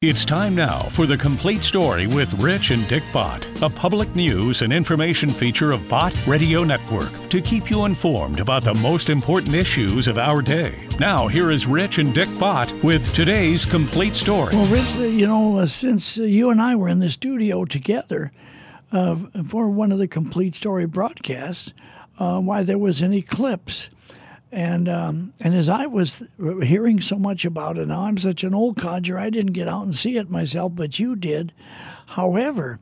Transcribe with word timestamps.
It's 0.00 0.24
time 0.24 0.54
now 0.54 0.82
for 0.90 1.06
the 1.06 1.16
complete 1.16 1.64
story 1.64 2.06
with 2.06 2.32
Rich 2.34 2.70
and 2.70 2.86
Dick 2.86 3.02
Bott, 3.12 3.48
a 3.62 3.68
public 3.68 4.14
news 4.14 4.62
and 4.62 4.72
information 4.72 5.28
feature 5.28 5.72
of 5.72 5.88
Bott 5.88 6.14
Radio 6.24 6.62
Network 6.62 7.10
to 7.30 7.40
keep 7.40 7.68
you 7.68 7.84
informed 7.84 8.38
about 8.38 8.62
the 8.62 8.74
most 8.74 9.10
important 9.10 9.56
issues 9.56 10.06
of 10.06 10.16
our 10.16 10.40
day. 10.40 10.86
Now, 11.00 11.26
here 11.26 11.50
is 11.50 11.66
Rich 11.66 11.98
and 11.98 12.14
Dick 12.14 12.28
Bott 12.38 12.72
with 12.84 13.12
today's 13.12 13.66
complete 13.66 14.14
story. 14.14 14.54
Well, 14.54 14.66
Rich, 14.66 14.94
you 14.94 15.26
know, 15.26 15.58
uh, 15.58 15.66
since 15.66 16.16
uh, 16.16 16.22
you 16.22 16.50
and 16.50 16.62
I 16.62 16.76
were 16.76 16.88
in 16.88 17.00
the 17.00 17.10
studio 17.10 17.64
together 17.64 18.30
uh, 18.92 19.16
for 19.48 19.68
one 19.68 19.90
of 19.90 19.98
the 19.98 20.06
complete 20.06 20.54
story 20.54 20.86
broadcasts, 20.86 21.72
uh, 22.20 22.38
why 22.38 22.62
there 22.62 22.78
was 22.78 23.02
an 23.02 23.12
eclipse. 23.12 23.90
And 24.50 24.88
um, 24.88 25.34
and 25.40 25.54
as 25.54 25.68
I 25.68 25.86
was 25.86 26.22
hearing 26.38 27.00
so 27.00 27.16
much 27.16 27.44
about 27.44 27.76
it, 27.76 27.88
now 27.88 28.02
I'm 28.02 28.16
such 28.16 28.44
an 28.44 28.54
old 28.54 28.76
codger, 28.76 29.18
I 29.18 29.28
didn't 29.28 29.52
get 29.52 29.68
out 29.68 29.84
and 29.84 29.94
see 29.94 30.16
it 30.16 30.30
myself, 30.30 30.72
but 30.74 30.98
you 30.98 31.16
did. 31.16 31.52
However, 32.06 32.78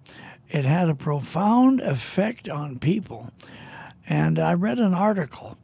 it 0.48 0.65
had 0.65 0.89
a 0.89 0.95
profound 0.95 1.80
effect 1.80 2.48
on 2.48 2.79
people. 2.79 3.33
And 4.09 4.39
I 4.39 4.52
read 4.55 4.79
an 4.79 4.95
article, 4.95 5.59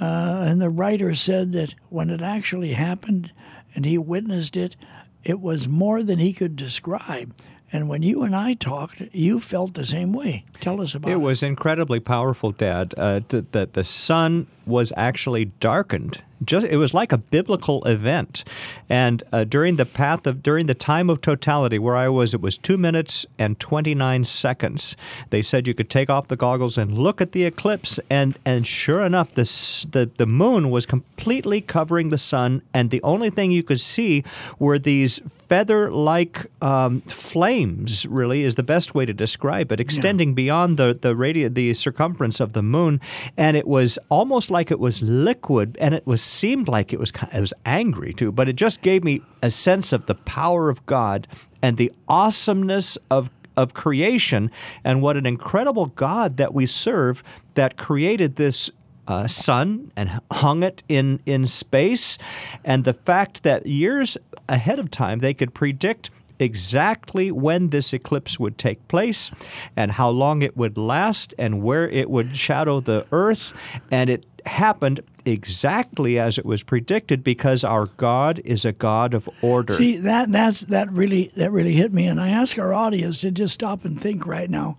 uh, 0.00 0.04
and 0.04 0.60
the 0.60 0.70
writer 0.70 1.14
said 1.14 1.52
that 1.52 1.76
when 1.88 2.10
it 2.10 2.20
actually 2.20 2.72
happened 2.72 3.32
and 3.76 3.84
he 3.84 3.96
witnessed 3.96 4.56
it, 4.56 4.74
it 5.22 5.40
was 5.40 5.68
more 5.68 6.02
than 6.02 6.18
he 6.18 6.32
could 6.32 6.56
describe. 6.56 7.32
And 7.74 7.88
when 7.88 8.04
you 8.04 8.22
and 8.22 8.36
I 8.36 8.54
talked, 8.54 9.02
you 9.12 9.40
felt 9.40 9.74
the 9.74 9.84
same 9.84 10.12
way. 10.12 10.44
Tell 10.60 10.80
us 10.80 10.94
about 10.94 11.10
it. 11.10 11.14
It 11.14 11.16
was 11.16 11.42
incredibly 11.42 11.98
powerful, 11.98 12.52
Dad. 12.52 12.94
Uh, 12.96 13.20
that 13.28 13.72
the 13.72 13.82
sun 13.82 14.46
was 14.64 14.92
actually 14.96 15.46
darkened 15.46 16.22
just 16.46 16.66
it 16.66 16.76
was 16.76 16.94
like 16.94 17.12
a 17.12 17.18
biblical 17.18 17.84
event. 17.84 18.44
And 18.88 19.22
uh, 19.32 19.44
during 19.44 19.76
the 19.76 19.86
path 19.86 20.26
of 20.26 20.42
during 20.42 20.66
the 20.66 20.74
time 20.74 21.10
of 21.10 21.20
totality 21.20 21.78
where 21.78 21.96
I 21.96 22.08
was, 22.08 22.34
it 22.34 22.40
was 22.40 22.58
two 22.58 22.76
minutes 22.76 23.26
and 23.38 23.58
twenty 23.58 23.94
nine 23.94 24.24
seconds. 24.24 24.96
They 25.30 25.42
said 25.42 25.66
you 25.66 25.74
could 25.74 25.90
take 25.90 26.10
off 26.10 26.28
the 26.28 26.36
goggles 26.36 26.78
and 26.78 26.98
look 26.98 27.20
at 27.20 27.32
the 27.32 27.44
eclipse, 27.44 28.00
and 28.10 28.38
and 28.44 28.66
sure 28.66 29.04
enough, 29.04 29.34
the 29.34 29.44
the 29.90 30.10
the 30.16 30.26
moon 30.26 30.70
was 30.70 30.86
completely 30.86 31.60
covering 31.60 32.10
the 32.10 32.18
sun, 32.18 32.62
and 32.72 32.90
the 32.90 33.02
only 33.02 33.30
thing 33.30 33.50
you 33.50 33.62
could 33.62 33.80
see 33.80 34.24
were 34.58 34.78
these 34.78 35.20
feather 35.48 35.90
like 35.90 36.46
um, 36.62 37.00
flames. 37.02 38.06
Really, 38.06 38.42
is 38.42 38.54
the 38.54 38.62
best 38.62 38.94
way 38.94 39.06
to 39.06 39.12
describe 39.12 39.72
it, 39.72 39.80
extending 39.80 40.30
yeah. 40.30 40.34
beyond 40.34 40.78
the 40.78 40.98
the 41.00 41.14
radius, 41.16 41.52
the 41.54 41.74
circumference 41.74 42.40
of 42.40 42.52
the 42.52 42.62
moon, 42.62 43.00
and 43.36 43.56
it 43.56 43.66
was 43.66 43.98
almost 44.08 44.50
like 44.50 44.70
it 44.70 44.80
was 44.80 45.02
liquid, 45.02 45.76
and 45.80 45.94
it 45.94 46.06
was 46.06 46.22
seemed 46.34 46.68
like 46.68 46.92
it 46.92 46.98
was 46.98 47.12
it 47.32 47.40
was 47.40 47.54
angry 47.64 48.12
too, 48.12 48.32
but 48.32 48.48
it 48.48 48.56
just 48.56 48.82
gave 48.82 49.04
me 49.04 49.22
a 49.42 49.50
sense 49.50 49.92
of 49.92 50.06
the 50.06 50.14
power 50.14 50.68
of 50.68 50.84
God 50.86 51.26
and 51.62 51.76
the 51.76 51.92
awesomeness 52.08 52.98
of 53.10 53.30
of 53.56 53.74
creation 53.74 54.50
and 54.82 55.00
what 55.00 55.16
an 55.16 55.26
incredible 55.26 55.86
God 55.86 56.36
that 56.36 56.52
we 56.52 56.66
serve 56.66 57.22
that 57.54 57.76
created 57.76 58.36
this 58.36 58.70
uh, 59.06 59.26
sun 59.26 59.92
and 59.96 60.20
hung 60.32 60.62
it 60.62 60.82
in, 60.88 61.20
in 61.26 61.46
space. 61.46 62.18
And 62.64 62.84
the 62.84 62.94
fact 62.94 63.42
that 63.42 63.66
years 63.66 64.16
ahead 64.48 64.78
of 64.78 64.90
time 64.90 65.20
they 65.20 65.34
could 65.34 65.54
predict 65.54 66.10
exactly 66.38 67.30
when 67.30 67.70
this 67.70 67.92
eclipse 67.92 68.40
would 68.40 68.58
take 68.58 68.86
place 68.88 69.30
and 69.76 69.92
how 69.92 70.10
long 70.10 70.42
it 70.42 70.56
would 70.56 70.76
last 70.76 71.32
and 71.38 71.62
where 71.62 71.88
it 71.88 72.10
would 72.10 72.36
shadow 72.36 72.80
the 72.80 73.06
earth. 73.12 73.52
And 73.90 74.10
it 74.10 74.26
happened 74.46 75.00
exactly 75.24 76.18
as 76.18 76.38
it 76.38 76.44
was 76.44 76.62
predicted 76.62 77.24
because 77.24 77.64
our 77.64 77.86
God 77.86 78.40
is 78.44 78.64
a 78.64 78.72
God 78.72 79.14
of 79.14 79.28
order. 79.42 79.74
See 79.74 79.96
that 79.98 80.30
that's 80.30 80.60
that 80.62 80.90
really 80.92 81.32
that 81.36 81.50
really 81.50 81.74
hit 81.74 81.92
me 81.92 82.06
and 82.06 82.20
I 82.20 82.28
ask 82.28 82.58
our 82.58 82.74
audience 82.74 83.20
to 83.22 83.30
just 83.30 83.54
stop 83.54 83.84
and 83.84 84.00
think 84.00 84.26
right 84.26 84.50
now 84.50 84.76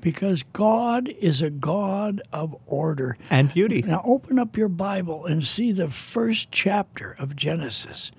because 0.00 0.42
God 0.52 1.08
is 1.08 1.42
a 1.42 1.50
God 1.50 2.20
of 2.32 2.54
order 2.66 3.16
and 3.30 3.52
beauty. 3.52 3.82
Now 3.82 4.02
open 4.04 4.38
up 4.38 4.56
your 4.56 4.68
Bible 4.68 5.26
and 5.26 5.42
see 5.42 5.72
the 5.72 5.90
first 5.90 6.50
chapter 6.50 7.16
of 7.18 7.34
Genesis. 7.34 8.12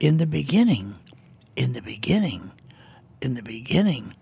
In 0.00 0.18
the 0.18 0.26
beginning, 0.26 0.96
in 1.56 1.72
the 1.72 1.80
beginning, 1.80 2.52
in 3.20 3.34
the 3.34 3.42
beginning. 3.42 4.14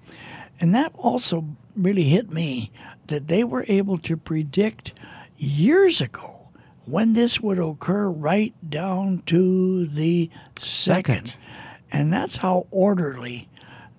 And 0.60 0.75
that 0.75 0.93
also 0.94 1.44
really 1.75 2.05
hit 2.05 2.31
me 2.31 2.71
that 3.09 3.28
they 3.28 3.43
were 3.43 3.65
able 3.69 3.99
to 3.99 4.16
predict 4.16 4.93
years 5.37 6.00
ago 6.00 6.31
when 6.87 7.12
this 7.12 7.41
would 7.41 7.59
occur 7.59 8.09
right 8.10 8.54
down 8.69 9.22
to 9.26 9.87
the 9.87 10.31
second. 10.59 11.28
second. 11.28 11.37
And 11.91 12.12
that's 12.12 12.38
how 12.38 12.66
orderly 12.70 13.48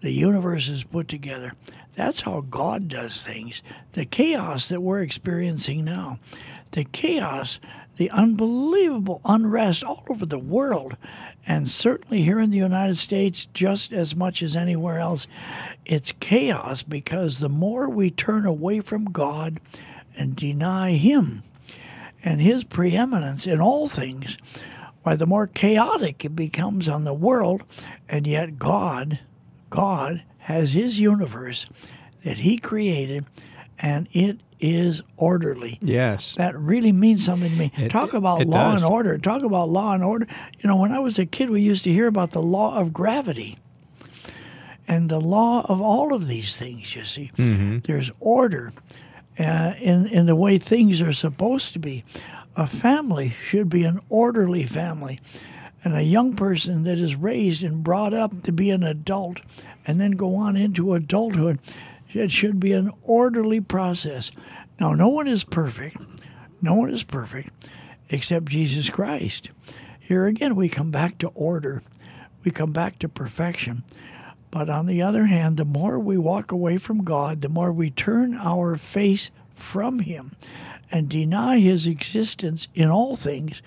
the 0.02 0.12
universe 0.12 0.70
is 0.70 0.84
put 0.84 1.08
together. 1.08 1.54
That's 1.96 2.22
how 2.22 2.42
God 2.42 2.88
does 2.88 3.24
things. 3.24 3.62
The 3.94 4.06
chaos 4.06 4.68
that 4.70 4.82
we're 4.82 5.02
experiencing 5.02 5.86
now, 5.86 6.20
the 6.72 6.86
chaos, 6.86 7.60
the 7.98 8.10
unbelievable 8.10 9.22
unrest 9.24 9.84
all 9.84 10.04
over 10.10 10.26
the 10.26 10.40
world, 10.40 10.98
and 11.46 11.70
certainly 11.70 12.24
here 12.24 12.40
in 12.40 12.50
the 12.50 12.58
United 12.58 12.98
States, 12.98 13.48
just 13.54 13.94
as 13.94 14.16
much 14.16 14.42
as 14.42 14.56
anywhere 14.56 14.98
else, 14.98 15.28
it's 15.86 16.14
chaos 16.20 16.82
because 16.82 17.40
the 17.40 17.50
more 17.50 17.88
we 17.88 18.10
turn 18.10 18.46
away 18.46 18.80
from 18.80 19.06
God, 19.06 19.60
and 20.16 20.36
deny 20.36 20.94
Him 20.94 21.44
and 22.24 22.42
His 22.42 22.64
preeminence 22.64 23.46
in 23.46 23.60
all 23.60 23.88
things, 23.88 24.38
why 25.04 25.16
the 25.16 25.26
more 25.26 25.48
chaotic 25.48 26.24
it 26.26 26.36
becomes 26.36 26.88
on 26.88 27.04
the 27.04 27.14
world, 27.14 27.64
and 28.08 28.26
yet 28.26 28.58
God, 28.58 29.20
God 29.70 30.24
has 30.40 30.74
His 30.74 31.00
universe 31.00 31.68
that 32.24 32.40
He 32.40 32.58
created, 32.58 33.26
and 33.78 34.08
it 34.14 34.40
is 34.60 35.02
orderly. 35.18 35.78
Yes. 35.82 36.36
That 36.36 36.58
really 36.58 36.94
means 36.94 37.26
something 37.26 37.52
to 37.52 37.58
me. 37.58 37.72
It, 37.78 37.90
Talk 37.90 38.14
about 38.14 38.46
law 38.46 38.72
does. 38.72 38.84
and 38.84 38.92
order. 38.92 39.18
Talk 39.18 39.44
about 39.44 39.68
law 39.68 39.94
and 39.94 40.04
order. 40.04 40.26
You 40.60 40.70
know, 40.70 40.78
when 40.78 40.94
I 40.94 41.00
was 41.00 41.20
a 41.20 41.26
kid, 41.26 41.50
we 41.50 41.62
used 41.62 41.84
to 41.84 41.92
hear 41.92 42.08
about 42.08 42.32
the 42.32 42.42
law 42.42 42.80
of 42.80 42.94
gravity 42.94 43.58
and 44.88 45.10
the 45.10 45.20
law 45.20 45.66
of 45.68 45.82
all 45.82 46.14
of 46.14 46.28
these 46.28 46.56
things, 46.56 46.96
you 46.96 47.04
see. 47.04 47.32
Mm-hmm. 47.38 47.80
There's 47.80 48.12
order 48.22 48.72
uh, 49.40 49.74
in, 49.80 50.08
in 50.08 50.26
the 50.26 50.36
way 50.36 50.58
things 50.58 51.02
are 51.02 51.14
supposed 51.14 51.74
to 51.74 51.80
be. 51.80 52.04
A 52.56 52.68
family 52.68 53.30
should 53.30 53.70
be 53.70 53.84
an 53.84 54.00
orderly 54.10 54.64
family. 54.64 55.20
And 55.84 55.96
a 55.96 56.04
young 56.04 56.36
person 56.36 56.84
that 56.84 56.98
is 56.98 57.16
raised 57.16 57.64
and 57.64 57.84
brought 57.84 58.14
up 58.14 58.44
to 58.44 58.52
be 58.52 58.70
an 58.70 58.84
adult 58.84 59.42
and 59.86 60.00
then 60.00 60.12
go 60.12 60.36
on 60.36 60.56
into 60.56 60.94
adulthood, 60.94 61.60
it 62.14 62.32
should 62.32 62.60
be 62.60 62.72
an 62.72 62.92
orderly 63.02 63.60
process. 63.60 64.32
Now, 64.80 64.94
no 64.94 65.10
one 65.10 65.28
is 65.28 65.44
perfect. 65.44 65.98
No 66.62 66.76
one 66.76 66.90
is 66.90 67.04
perfect 67.04 67.50
except 68.10 68.46
Jesus 68.46 68.90
Christ. 68.90 69.50
Here 70.00 70.26
again, 70.26 70.56
we 70.56 70.70
come 70.70 70.92
back 70.92 71.18
to 71.20 71.28
order, 71.30 71.82
we 72.46 72.52
come 72.52 72.72
back 72.72 73.00
to 73.00 73.10
perfection. 73.10 73.84
But 74.54 74.70
on 74.70 74.86
the 74.86 75.02
other 75.02 75.26
hand, 75.26 75.58
the 75.58 75.66
more 75.66 75.98
we 75.98 76.16
walk 76.16 76.52
away 76.52 76.78
from 76.78 77.04
God, 77.04 77.42
the 77.42 77.50
more 77.50 77.74
we 77.74 77.90
turn 77.90 78.36
our 78.36 78.76
face 78.76 79.32
from 79.56 79.98
Him 79.98 80.36
and 80.92 81.10
deny 81.10 81.58
His 81.58 81.88
existence 81.88 82.68
in 82.76 82.88
all 82.88 83.16
things, 83.16 83.64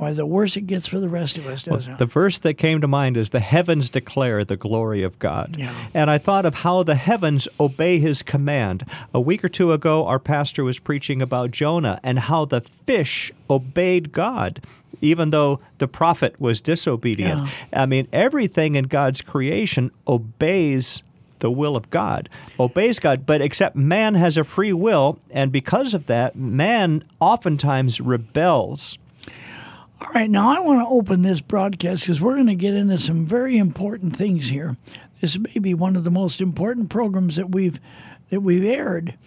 why 0.00 0.12
the 0.12 0.24
worse 0.24 0.56
it 0.56 0.62
gets 0.62 0.86
for 0.86 0.98
the 0.98 1.08
rest 1.08 1.36
of 1.36 1.46
us, 1.46 1.62
doesn't 1.62 1.92
well, 1.92 1.96
it? 1.96 1.98
The 1.98 2.06
verse 2.06 2.38
that 2.38 2.54
came 2.54 2.80
to 2.80 2.88
mind 2.88 3.16
is 3.16 3.30
the 3.30 3.40
heavens 3.40 3.90
declare 3.90 4.44
the 4.44 4.56
glory 4.56 5.02
of 5.02 5.18
God. 5.18 5.56
Yeah. 5.58 5.74
And 5.92 6.10
I 6.10 6.16
thought 6.18 6.46
of 6.46 6.54
how 6.54 6.82
the 6.82 6.94
heavens 6.94 7.46
obey 7.58 7.98
his 7.98 8.22
command. 8.22 8.84
A 9.12 9.20
week 9.20 9.44
or 9.44 9.48
two 9.48 9.72
ago, 9.72 10.06
our 10.06 10.18
pastor 10.18 10.64
was 10.64 10.78
preaching 10.78 11.20
about 11.20 11.50
Jonah 11.50 12.00
and 12.02 12.18
how 12.18 12.46
the 12.46 12.62
fish 12.86 13.30
obeyed 13.50 14.12
God. 14.12 14.62
Even 15.02 15.30
though 15.30 15.60
the 15.78 15.88
prophet 15.88 16.38
was 16.40 16.60
disobedient. 16.60 17.48
Yeah. 17.72 17.82
I 17.82 17.86
mean, 17.86 18.06
everything 18.12 18.74
in 18.74 18.84
God's 18.84 19.22
creation 19.22 19.90
obeys 20.06 21.02
the 21.40 21.50
will 21.50 21.74
of 21.74 21.90
God, 21.90 22.28
obeys 22.58 22.98
God, 22.98 23.24
but 23.26 23.40
except 23.40 23.74
man 23.74 24.14
has 24.14 24.36
a 24.36 24.44
free 24.44 24.74
will, 24.74 25.18
and 25.30 25.50
because 25.50 25.94
of 25.94 26.04
that, 26.06 26.36
man 26.36 27.02
oftentimes 27.18 28.00
rebels. 28.00 28.98
All 30.00 30.08
right, 30.14 30.30
now 30.30 30.48
I 30.48 30.60
want 30.60 30.80
to 30.80 30.90
open 30.90 31.20
this 31.20 31.42
broadcast 31.42 32.04
because 32.04 32.22
we're 32.22 32.34
going 32.34 32.46
to 32.46 32.54
get 32.54 32.72
into 32.72 32.96
some 32.96 33.26
very 33.26 33.58
important 33.58 34.16
things 34.16 34.48
here. 34.48 34.78
This 35.20 35.38
may 35.38 35.58
be 35.60 35.74
one 35.74 35.94
of 35.94 36.04
the 36.04 36.10
most 36.10 36.40
important 36.40 36.88
programs 36.88 37.36
that 37.36 37.50
we've 37.50 37.78
that 38.30 38.40
we've 38.40 38.64
aired, 38.64 39.18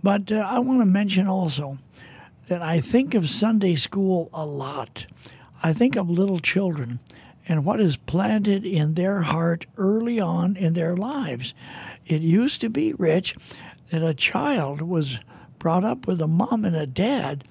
but 0.00 0.30
uh, 0.30 0.36
I 0.36 0.60
want 0.60 0.80
to 0.80 0.86
mention 0.86 1.26
also 1.26 1.78
that 2.46 2.62
I 2.62 2.80
think 2.80 3.14
of 3.14 3.28
Sunday 3.28 3.74
school 3.74 4.30
a 4.32 4.46
lot. 4.46 5.06
I 5.60 5.72
think 5.72 5.96
of 5.96 6.08
little 6.08 6.38
children 6.38 7.00
and 7.48 7.64
what 7.64 7.80
is 7.80 7.96
planted 7.96 8.64
in 8.64 8.94
their 8.94 9.22
heart 9.22 9.66
early 9.76 10.20
on 10.20 10.56
in 10.56 10.74
their 10.74 10.96
lives. 10.96 11.52
It 12.06 12.22
used 12.22 12.60
to 12.60 12.68
be, 12.68 12.92
Rich, 12.92 13.34
that 13.90 14.04
a 14.04 14.14
child 14.14 14.82
was 14.82 15.18
brought 15.58 15.84
up 15.84 16.06
with 16.06 16.20
a 16.20 16.28
mom 16.28 16.64
and 16.64 16.76
a 16.76 16.86
dad 16.86 17.42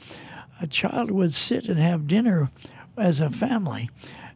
a 0.62 0.68
child 0.68 1.12
would 1.12 1.34
sit 1.34 1.68
and 1.68 1.80
have 1.80 2.08
dinner 2.08 2.52
as 2.98 3.20
a 3.20 3.30
family, 3.30 3.90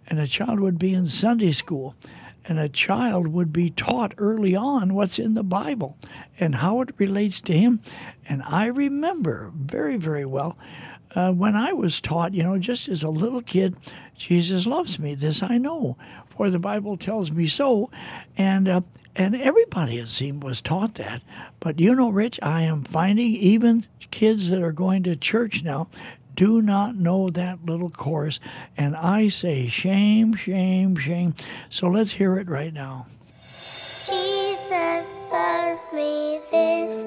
and 0.08 0.20
a 0.20 0.28
child 0.28 0.60
would 0.60 0.80
be 0.80 0.94
in 0.94 1.08
Sunday 1.08 1.52
school, 1.52 1.96
and 2.46 2.60
a 2.60 2.70
child 2.70 3.28
would 3.28 3.54
be 3.54 3.70
taught 3.70 4.14
early 4.18 4.56
on 4.56 4.94
what's 4.94 5.20
in 5.20 5.34
the 5.34 5.44
Bible 5.44 5.98
and 6.40 6.56
how 6.56 6.82
it 6.82 6.90
relates 6.98 7.42
to 7.42 7.54
him. 7.54 7.80
And 8.28 8.44
I 8.44 8.66
remember 8.68 9.52
very, 9.56 9.98
very 9.98 10.26
well 10.26 10.58
uh, 11.16 11.32
when 11.32 11.56
I 11.56 11.74
was 11.74 12.02
taught, 12.02 12.34
you 12.34 12.44
know, 12.44 12.58
just 12.60 12.90
as 12.90 13.04
a 13.04 13.10
little 13.10 13.42
kid, 13.42 13.76
Jesus 14.16 14.68
loves 14.68 15.00
me. 15.00 15.16
This 15.16 15.42
I 15.42 15.58
know, 15.58 15.98
for 16.28 16.50
the 16.50 16.60
Bible 16.60 16.98
tells 16.98 17.32
me 17.32 17.48
so. 17.48 17.90
And 18.38 18.68
uh, 18.68 18.82
and 19.16 19.36
everybody 19.36 19.98
it 19.98 20.10
seemed 20.10 20.44
was 20.44 20.62
taught 20.62 20.96
that. 20.96 21.22
But 21.60 21.80
you 21.80 21.96
know, 21.96 22.10
Rich, 22.10 22.40
I 22.44 22.62
am 22.62 22.84
finding 22.84 23.36
even 23.36 23.86
kids 24.12 24.50
that 24.50 24.62
are 24.62 24.72
going 24.72 25.04
to 25.04 25.16
church 25.16 25.64
now 25.64 25.88
do 26.36 26.62
not 26.62 26.96
know 26.96 27.30
that 27.30 27.66
little 27.66 27.90
chorus. 27.90 28.40
And 28.78 28.96
I 28.96 29.30
say, 29.30 29.68
shame, 29.68 30.36
shame, 30.36 30.96
shame. 30.98 31.34
So 31.70 31.88
let's 31.88 32.14
hear 32.14 32.38
it 32.38 32.50
right 32.50 32.74
now. 32.74 33.08
Jesus 34.06 35.06
loves 35.32 35.82
me, 35.94 36.40
this 36.52 37.06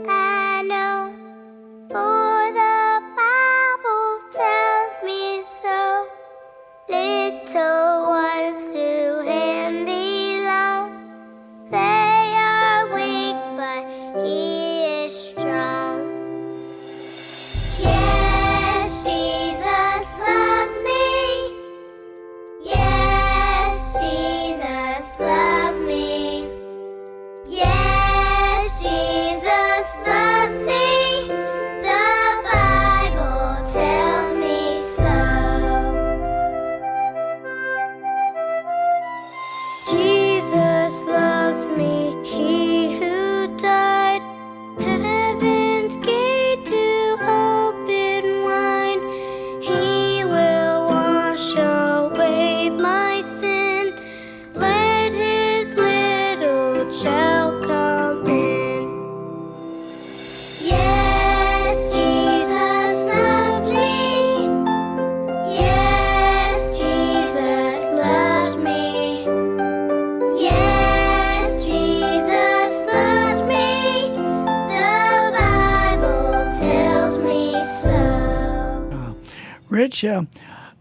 Rich, 80.02 80.12
uh, 80.12 80.22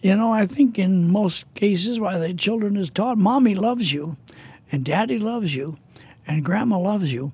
you 0.01 0.15
know, 0.15 0.31
I 0.31 0.45
think 0.45 0.77
in 0.77 1.11
most 1.11 1.51
cases, 1.55 1.99
why 1.99 2.19
the 2.19 2.35
children 2.35 2.77
is 2.77 2.91
taught, 2.91 3.17
mommy 3.17 3.55
loves 3.55 3.91
you, 3.91 4.15
and 4.71 4.85
daddy 4.85 5.17
loves 5.17 5.55
you, 5.55 5.77
and 6.27 6.45
grandma 6.45 6.77
loves 6.77 7.11
you. 7.11 7.31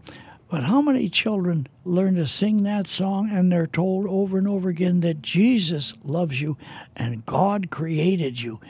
But 0.49 0.63
how 0.63 0.81
many 0.81 1.09
children 1.09 1.67
learn 1.83 2.15
to 2.15 2.25
sing 2.25 2.63
that 2.63 2.87
song 2.87 3.29
and 3.29 3.51
they're 3.51 3.67
told 3.67 4.05
over 4.05 4.37
and 4.37 4.47
over 4.47 4.69
again 4.69 5.01
that 5.01 5.21
Jesus 5.21 5.93
loves 6.05 6.41
you 6.41 6.57
and 6.95 7.25
God 7.25 7.69
created 7.69 8.39
you 8.39 8.61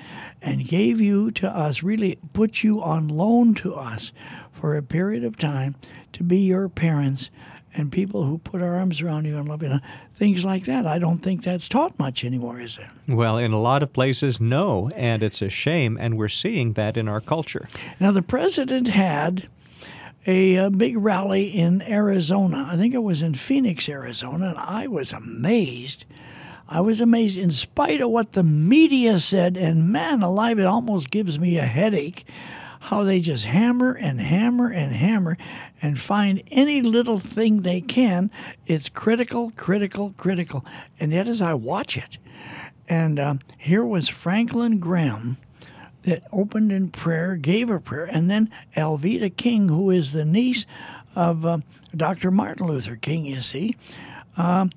and 0.42 0.68
gave 0.68 1.00
you 1.00 1.30
to 1.31 1.48
us, 1.48 1.83
really 1.83 2.18
put 2.31 2.63
you 2.63 2.81
on 2.81 3.10
loan 3.10 3.54
to 3.56 3.75
us 3.75 4.12
for 4.51 4.75
a 4.75 4.81
period 4.81 5.24
of 5.24 5.38
time 5.38 5.75
to 6.13 6.24
be 6.24 6.39
your 6.39 6.69
parents 6.69 7.30
and 7.75 7.92
people 7.92 8.24
who 8.24 8.38
put 8.38 8.62
our 8.62 8.75
arms 8.75 9.02
around 9.02 9.25
you 9.25 9.38
and 9.38 9.48
love 9.48 9.64
you, 9.64 9.80
things 10.14 10.46
like 10.46 10.66
that. 10.66 10.86
I 10.86 11.00
don't 11.00 11.20
think 11.20 11.44
that's 11.44 11.68
taught 11.68 11.98
much 11.98 12.24
anymore, 12.24 12.60
is 12.60 12.78
it? 12.78 12.88
Well, 13.12 13.38
in 13.38 13.52
a 13.52 13.60
lot 13.60 13.84
of 13.84 13.94
places, 13.94 14.40
no, 14.40 14.90
and 14.96 15.24
it's 15.24 15.42
a 15.42 15.50
shame, 15.50 15.98
and 16.00 16.18
we're 16.18 16.30
seeing 16.30 16.74
that 16.74 16.98
in 16.98 17.08
our 17.08 17.22
culture. 17.22 17.68
Now, 18.00 18.12
the 18.12 18.22
president 18.22 18.88
had 18.88 19.48
a, 20.25 20.58
uh 20.58 20.70
big 20.70 20.98
rally 20.98 21.48
in 21.48 21.81
Arizona. 21.81 22.68
I 22.72 22.78
think 22.78 22.94
it 22.94 23.04
was 23.04 23.22
in 23.22 23.34
Phoenix, 23.34 23.90
Arizona, 23.90 24.50
and 24.50 24.58
I 24.58 24.88
was 24.88 25.12
amazed. 25.12 26.06
I 26.70 26.80
was 26.80 27.02
amazed, 27.02 27.38
in 27.38 27.52
spite 27.52 28.00
of 28.02 28.10
what 28.10 28.31
the 28.31 28.44
media 28.44 29.20
said, 29.20 29.58
and 29.58 29.90
man 29.90 30.24
alive, 30.24 30.60
it 30.60 30.66
almost 30.66 31.12
gives 31.12 31.38
me 31.38 31.58
a 31.58 31.66
headache 31.66 32.25
how 32.83 33.03
they 33.03 33.21
just 33.21 33.45
hammer 33.45 33.94
and 33.94 34.19
hammer 34.19 34.69
and 34.69 34.94
hammer 34.94 35.38
and 35.81 35.97
find 35.97 36.44
any 36.51 36.81
little 36.81 37.18
thing 37.18 37.62
they 37.62 37.80
can. 37.80 38.30
It's 38.65 38.89
critical, 38.89 39.53
critical, 39.56 40.13
critical. 40.18 40.65
And 41.00 41.13
yet, 41.13 41.27
as 41.27 41.41
I 41.41 41.53
watch 41.53 41.97
it, 41.97 42.18
and 42.89 43.19
um, 43.21 43.39
here 43.57 43.85
was 43.85 44.09
Franklin 44.09 44.80
Graham 44.80 45.38
that 46.01 46.24
opened 46.33 46.74
in 46.74 46.89
prayer, 46.89 47.38
gave 47.38 47.69
a 47.69 47.80
prayer, 47.80 48.03
and 48.03 48.30
then 48.30 48.51
Alveda 48.75 49.33
King, 49.36 49.69
who 49.69 49.89
is 49.89 50.12
the 50.12 50.25
niece 50.25 50.65
of 51.15 51.45
uh, 51.45 51.59
Dr. 51.95 52.31
Martin 52.31 52.68
Luther 52.68 52.97
King, 52.97 53.25
you 53.25 53.39
see. 53.39 53.77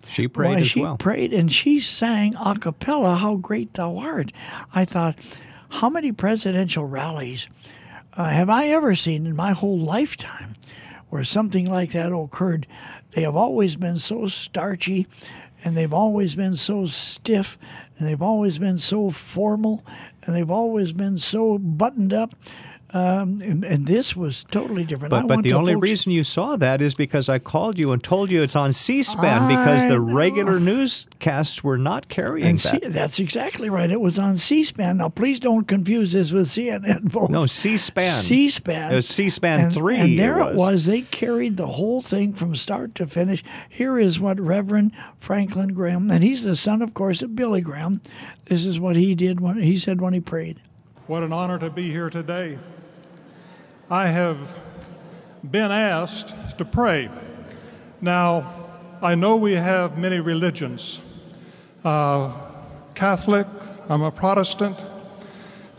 She 0.08 0.28
prayed 0.28 0.48
Why, 0.48 0.58
as 0.60 0.68
she 0.68 0.80
well. 0.80 0.96
prayed 0.96 1.32
and 1.32 1.50
she 1.50 1.80
sang 1.80 2.36
a 2.36 2.56
cappella, 2.56 3.16
How 3.16 3.34
Great 3.34 3.74
Thou 3.74 3.96
Art. 3.96 4.30
I 4.72 4.84
thought, 4.84 5.18
how 5.70 5.90
many 5.90 6.12
presidential 6.12 6.84
rallies 6.84 7.48
uh, 8.16 8.30
have 8.30 8.48
I 8.48 8.68
ever 8.68 8.94
seen 8.94 9.26
in 9.26 9.36
my 9.36 9.52
whole 9.52 9.78
lifetime 9.78 10.56
where 11.10 11.24
something 11.24 11.70
like 11.70 11.92
that 11.92 12.12
occurred? 12.12 12.66
They 13.12 13.22
have 13.22 13.36
always 13.36 13.76
been 13.76 13.98
so 13.98 14.26
starchy 14.26 15.06
and 15.62 15.76
they've 15.76 15.92
always 15.92 16.34
been 16.34 16.54
so 16.54 16.86
stiff 16.86 17.58
and 17.98 18.08
they've 18.08 18.22
always 18.22 18.58
been 18.58 18.78
so 18.78 19.10
formal 19.10 19.84
and 20.22 20.34
they've 20.34 20.50
always 20.50 20.92
been 20.92 21.18
so 21.18 21.58
buttoned 21.58 22.12
up. 22.12 22.34
Um, 22.90 23.40
and, 23.42 23.64
and 23.64 23.86
this 23.86 24.14
was 24.14 24.44
totally 24.44 24.84
different. 24.84 25.10
But, 25.10 25.26
but 25.26 25.42
the 25.42 25.52
only 25.54 25.74
folks- 25.74 25.82
reason 25.82 26.12
you 26.12 26.22
saw 26.22 26.56
that 26.56 26.80
is 26.80 26.94
because 26.94 27.28
I 27.28 27.38
called 27.40 27.78
you 27.78 27.90
and 27.92 28.02
told 28.02 28.30
you 28.30 28.42
it's 28.44 28.54
on 28.54 28.72
C-SPAN 28.72 29.48
because 29.48 29.82
the 29.86 29.98
know. 29.98 30.14
regular 30.14 30.60
newscasts 30.60 31.64
were 31.64 31.78
not 31.78 32.08
carrying 32.08 32.46
And 32.46 32.58
that. 32.60 32.82
C- 32.84 32.88
that's 32.88 33.18
exactly 33.18 33.68
right. 33.68 33.90
It 33.90 34.00
was 34.00 34.18
on 34.20 34.36
C-SPAN. 34.36 34.98
Now, 34.98 35.08
please 35.08 35.40
don't 35.40 35.66
confuse 35.66 36.12
this 36.12 36.30
with 36.32 36.46
CNN, 36.46 37.10
folks. 37.12 37.30
No, 37.30 37.44
C-SPAN. 37.46 38.06
C-SPAN. 38.22 38.92
It 38.92 38.94
was 38.94 39.08
C-SPAN 39.08 39.60
and, 39.60 39.74
3 39.74 39.96
And 39.98 40.18
there 40.18 40.38
it 40.40 40.54
was. 40.54 40.56
was. 40.56 40.86
They 40.86 41.02
carried 41.02 41.56
the 41.56 41.66
whole 41.66 42.00
thing 42.00 42.34
from 42.34 42.54
start 42.54 42.94
to 42.96 43.06
finish. 43.06 43.42
Here 43.68 43.98
is 43.98 44.20
what 44.20 44.38
Reverend 44.38 44.92
Franklin 45.18 45.74
Graham, 45.74 46.10
and 46.10 46.22
he's 46.22 46.44
the 46.44 46.54
son, 46.54 46.82
of 46.82 46.94
course, 46.94 47.20
of 47.20 47.34
Billy 47.34 47.60
Graham. 47.60 48.00
This 48.44 48.64
is 48.64 48.78
what 48.78 48.94
he 48.94 49.14
did 49.16 49.40
when 49.40 49.60
he 49.60 49.76
said 49.76 50.00
when 50.00 50.12
he 50.12 50.20
prayed. 50.20 50.60
What 51.08 51.22
an 51.24 51.32
honor 51.32 51.58
to 51.58 51.70
be 51.70 51.90
here 51.90 52.10
today. 52.10 52.58
I 53.88 54.08
have 54.08 54.52
been 55.48 55.70
asked 55.70 56.34
to 56.58 56.64
pray. 56.64 57.08
Now, 58.00 58.52
I 59.00 59.14
know 59.14 59.36
we 59.36 59.52
have 59.52 59.96
many 59.96 60.18
religions. 60.18 61.00
Uh, 61.84 62.32
Catholic, 62.96 63.46
I'm 63.88 64.02
a 64.02 64.10
Protestant. 64.10 64.76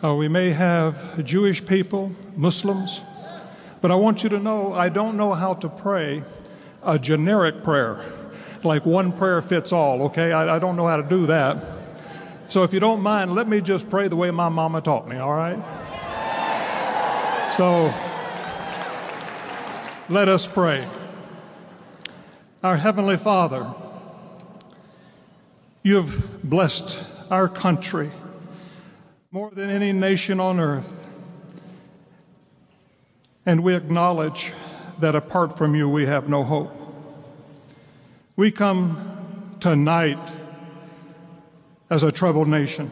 Uh, 0.02 0.16
we 0.16 0.30
may 0.30 0.52
have 0.52 1.26
Jewish 1.26 1.66
people, 1.66 2.16
Muslims. 2.38 3.02
But 3.82 3.92
I 3.92 3.96
want 3.96 4.24
you 4.24 4.30
to 4.30 4.40
know 4.40 4.72
I 4.72 4.88
don't 4.88 5.18
know 5.18 5.34
how 5.34 5.56
to 5.56 5.68
pray 5.68 6.24
a 6.84 6.98
generic 6.98 7.62
prayer, 7.62 8.06
like 8.64 8.86
one 8.86 9.12
prayer 9.12 9.42
fits 9.42 9.74
all, 9.74 10.04
okay? 10.04 10.32
I, 10.32 10.56
I 10.56 10.60
don't 10.60 10.78
know 10.78 10.88
how 10.88 10.96
to 10.96 11.04
do 11.04 11.26
that. 11.26 11.58
So 12.48 12.64
if 12.64 12.72
you 12.72 12.80
don't 12.80 13.02
mind, 13.02 13.36
let 13.36 13.50
me 13.50 13.60
just 13.60 13.90
pray 13.90 14.08
the 14.08 14.16
way 14.16 14.32
my 14.32 14.48
mama 14.48 14.80
taught 14.80 15.10
me, 15.10 15.18
all 15.18 15.34
right? 15.34 15.62
So 17.58 17.92
let 20.10 20.30
us 20.30 20.46
pray. 20.46 20.88
Our 22.62 22.78
Heavenly 22.78 23.18
Father, 23.18 23.74
you 25.82 25.96
have 25.96 26.44
blessed 26.48 27.04
our 27.32 27.50
country 27.50 28.12
more 29.32 29.50
than 29.50 29.72
any 29.72 29.92
nation 29.92 30.40
on 30.40 30.60
earth. 30.60 31.04
And 33.44 33.64
we 33.64 33.74
acknowledge 33.74 34.54
that 35.00 35.16
apart 35.16 35.58
from 35.58 35.74
you, 35.74 35.90
we 35.90 36.06
have 36.06 36.30
no 36.30 36.44
hope. 36.44 36.72
We 38.36 38.52
come 38.52 39.56
tonight 39.60 40.36
as 41.90 42.04
a 42.04 42.12
troubled 42.12 42.50
nation. 42.50 42.92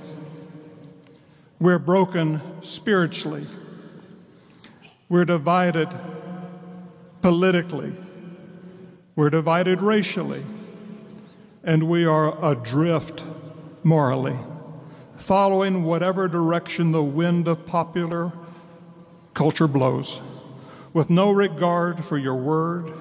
We're 1.60 1.78
broken 1.78 2.42
spiritually. 2.64 3.46
We're 5.08 5.26
divided 5.26 5.90
politically, 7.22 7.94
we're 9.16 9.30
divided 9.30 9.82
racially, 9.82 10.44
and 11.64 11.88
we 11.90 12.06
are 12.06 12.38
adrift 12.44 13.24
morally, 13.84 14.38
following 15.18 15.84
whatever 15.84 16.28
direction 16.28 16.92
the 16.92 17.04
wind 17.04 17.48
of 17.48 17.66
popular 17.66 18.32
culture 19.36 19.68
blows, 19.68 20.22
with 20.92 21.10
no 21.10 21.32
regard 21.32 22.04
for 22.04 22.18
your 22.18 22.36
word 22.36 22.92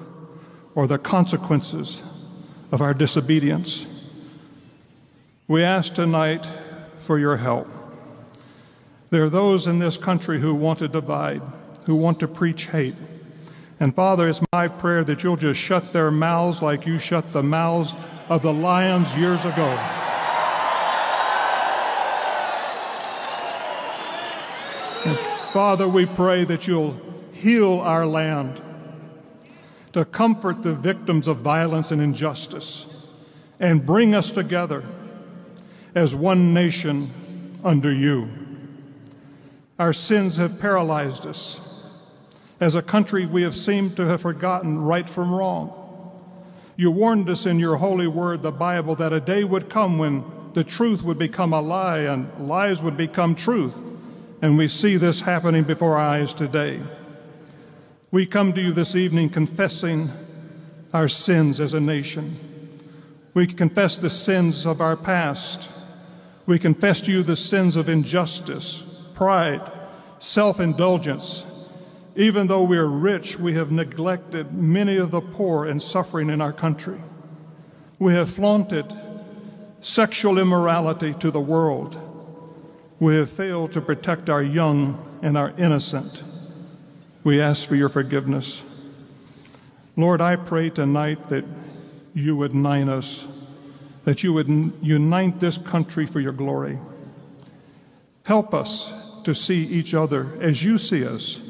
or 0.75 0.85
the 0.85 0.99
consequences 0.99 2.03
of 2.71 2.81
our 2.81 2.93
disobedience. 2.93 3.87
We 5.47 5.63
ask 5.63 5.93
tonight 5.93 6.47
for 6.99 7.17
your 7.17 7.37
help. 7.37 7.67
There 9.09 9.23
are 9.23 9.29
those 9.29 9.65
in 9.65 9.79
this 9.79 9.97
country 9.97 10.39
who 10.39 10.53
want 10.53 10.79
to 10.79 10.87
divide, 10.87 11.41
who 11.85 11.95
want 11.95 12.19
to 12.19 12.27
preach 12.27 12.67
hate. 12.67 12.95
And 13.79 13.93
Father, 13.93 14.29
it's 14.29 14.41
my 14.53 14.67
prayer 14.67 15.03
that 15.03 15.23
you'll 15.23 15.35
just 15.35 15.59
shut 15.59 15.93
their 15.93 16.09
mouths 16.09 16.61
like 16.61 16.85
you 16.85 16.97
shut 16.97 17.31
the 17.31 17.43
mouths 17.43 17.93
of 18.29 18.41
the 18.41 18.53
lions 18.53 19.13
years 19.15 19.45
ago. 19.45 19.67
And 25.05 25.17
Father, 25.51 25.87
we 25.87 26.05
pray 26.05 26.43
that 26.45 26.67
you'll 26.67 26.99
heal 27.33 27.81
our 27.81 28.05
land, 28.05 28.61
to 29.93 30.05
comfort 30.05 30.63
the 30.63 30.73
victims 30.73 31.27
of 31.27 31.37
violence 31.37 31.91
and 31.91 32.01
injustice, 32.01 32.87
and 33.59 33.85
bring 33.85 34.15
us 34.15 34.31
together 34.31 34.83
as 35.93 36.15
one 36.15 36.53
nation 36.53 37.59
under 37.63 37.91
you. 37.91 38.29
Our 39.77 39.93
sins 39.93 40.37
have 40.37 40.59
paralyzed 40.59 41.25
us. 41.25 41.59
As 42.59 42.75
a 42.75 42.81
country, 42.81 43.25
we 43.25 43.41
have 43.41 43.55
seemed 43.55 43.97
to 43.97 44.05
have 44.05 44.21
forgotten 44.21 44.79
right 44.79 45.09
from 45.09 45.33
wrong. 45.33 45.73
You 46.77 46.91
warned 46.91 47.29
us 47.29 47.45
in 47.45 47.59
your 47.59 47.77
holy 47.77 48.07
word, 48.07 48.41
the 48.41 48.51
Bible, 48.51 48.95
that 48.95 49.13
a 49.13 49.19
day 49.19 49.43
would 49.43 49.69
come 49.69 49.97
when 49.97 50.23
the 50.53 50.63
truth 50.63 51.01
would 51.03 51.17
become 51.17 51.53
a 51.53 51.61
lie 51.61 51.99
and 51.99 52.29
lies 52.47 52.81
would 52.81 52.95
become 52.95 53.35
truth. 53.35 53.75
And 54.41 54.57
we 54.57 54.67
see 54.67 54.95
this 54.97 55.21
happening 55.21 55.63
before 55.63 55.97
our 55.97 56.03
eyes 56.03 56.33
today. 56.33 56.81
We 58.11 58.25
come 58.25 58.53
to 58.53 58.61
you 58.61 58.71
this 58.71 58.95
evening 58.95 59.29
confessing 59.29 60.11
our 60.93 61.09
sins 61.09 61.59
as 61.59 61.73
a 61.73 61.79
nation. 61.81 62.37
We 63.33 63.47
confess 63.47 63.97
the 63.97 64.09
sins 64.09 64.65
of 64.65 64.79
our 64.79 64.95
past. 64.95 65.69
We 66.45 66.57
confess 66.57 67.01
to 67.01 67.11
you 67.11 67.23
the 67.23 67.35
sins 67.35 67.75
of 67.75 67.89
injustice, 67.89 68.83
pride, 69.13 69.69
self 70.19 70.61
indulgence. 70.61 71.45
Even 72.15 72.47
though 72.47 72.63
we 72.63 72.77
are 72.77 72.87
rich, 72.87 73.37
we 73.37 73.53
have 73.53 73.71
neglected 73.71 74.53
many 74.53 74.95
of 74.95 75.11
the 75.11 75.21
poor 75.21 75.65
and 75.65 75.81
suffering 75.81 76.29
in 76.29 76.41
our 76.41 76.53
country. 76.53 77.01
We 77.99 78.13
have 78.13 78.29
flaunted 78.29 78.85
sexual 79.81 80.37
immorality 80.37 81.13
to 81.15 81.29
the 81.29 81.41
world. 81.41 81.99
We 82.99 83.15
have 83.15 83.29
failed 83.29 83.73
to 83.73 83.81
protect 83.81 84.29
our 84.29 84.41
young 84.41 85.03
and 85.21 85.37
our 85.37 85.53
innocent. 85.57 86.23
We 87.23 87.41
ask 87.41 87.67
for 87.67 87.75
your 87.75 87.89
forgiveness. 87.89 88.63
Lord, 89.97 90.21
I 90.21 90.37
pray 90.37 90.69
tonight 90.69 91.29
that 91.29 91.43
you 92.13 92.35
would 92.37 92.53
unite 92.53 92.87
us, 92.87 93.27
that 94.05 94.23
you 94.23 94.31
would 94.33 94.47
unite 94.81 95.39
this 95.39 95.57
country 95.57 96.05
for 96.05 96.19
your 96.21 96.31
glory. 96.31 96.79
Help 98.23 98.53
us 98.53 98.91
to 99.23 99.35
see 99.35 99.63
each 99.63 99.93
other 99.93 100.31
as 100.39 100.63
you 100.63 100.77
see 100.77 101.05
us, 101.05 101.41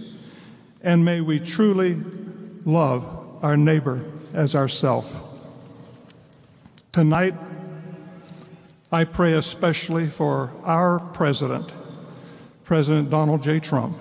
and 0.86 1.04
may 1.04 1.20
we 1.20 1.40
truly 1.40 2.00
love 2.64 3.04
our 3.42 3.58
neighbor 3.58 4.06
as 4.34 4.54
ourself. 4.56 5.24
Tonight, 6.92 7.34
I 8.92 9.04
pray 9.04 9.34
especially 9.34 10.08
for 10.08 10.54
our 10.64 11.00
president, 11.00 11.74
President 12.64 13.10
Donald 13.10 13.42
J. 13.42 13.60
Trump, 13.60 13.98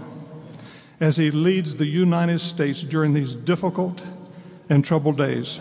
as 1.00 1.16
he 1.16 1.30
leads 1.30 1.74
the 1.74 1.86
United 1.86 2.38
States 2.38 2.82
during 2.82 3.14
these 3.14 3.34
difficult 3.34 4.02
and 4.68 4.84
troubled 4.84 5.16
days. 5.16 5.60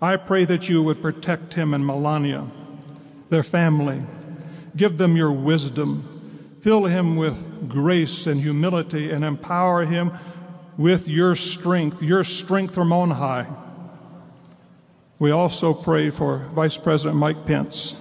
I 0.00 0.16
pray 0.16 0.46
that 0.46 0.66
you 0.66 0.82
would 0.82 1.02
protect 1.02 1.54
him 1.54 1.74
and 1.74 1.86
Melania, 1.86 2.46
their 3.28 3.42
family, 3.42 4.02
give 4.76 4.96
them 4.96 5.14
your 5.14 5.30
wisdom, 5.30 6.11
fill 6.62 6.84
him 6.84 7.16
with 7.16 7.68
grace 7.68 8.26
and 8.28 8.40
humility, 8.40 9.10
and 9.10 9.24
empower 9.24 9.84
him 9.84 10.12
with 10.78 11.08
your 11.08 11.34
strength, 11.34 12.00
your 12.00 12.22
strength 12.22 12.72
from 12.72 12.92
on 12.92 13.10
high. 13.10 13.46
We 15.18 15.32
also 15.32 15.74
pray 15.74 16.10
for 16.10 16.38
Vice 16.54 16.78
President 16.78 17.18
Mike 17.18 17.46
Pence 17.46 17.96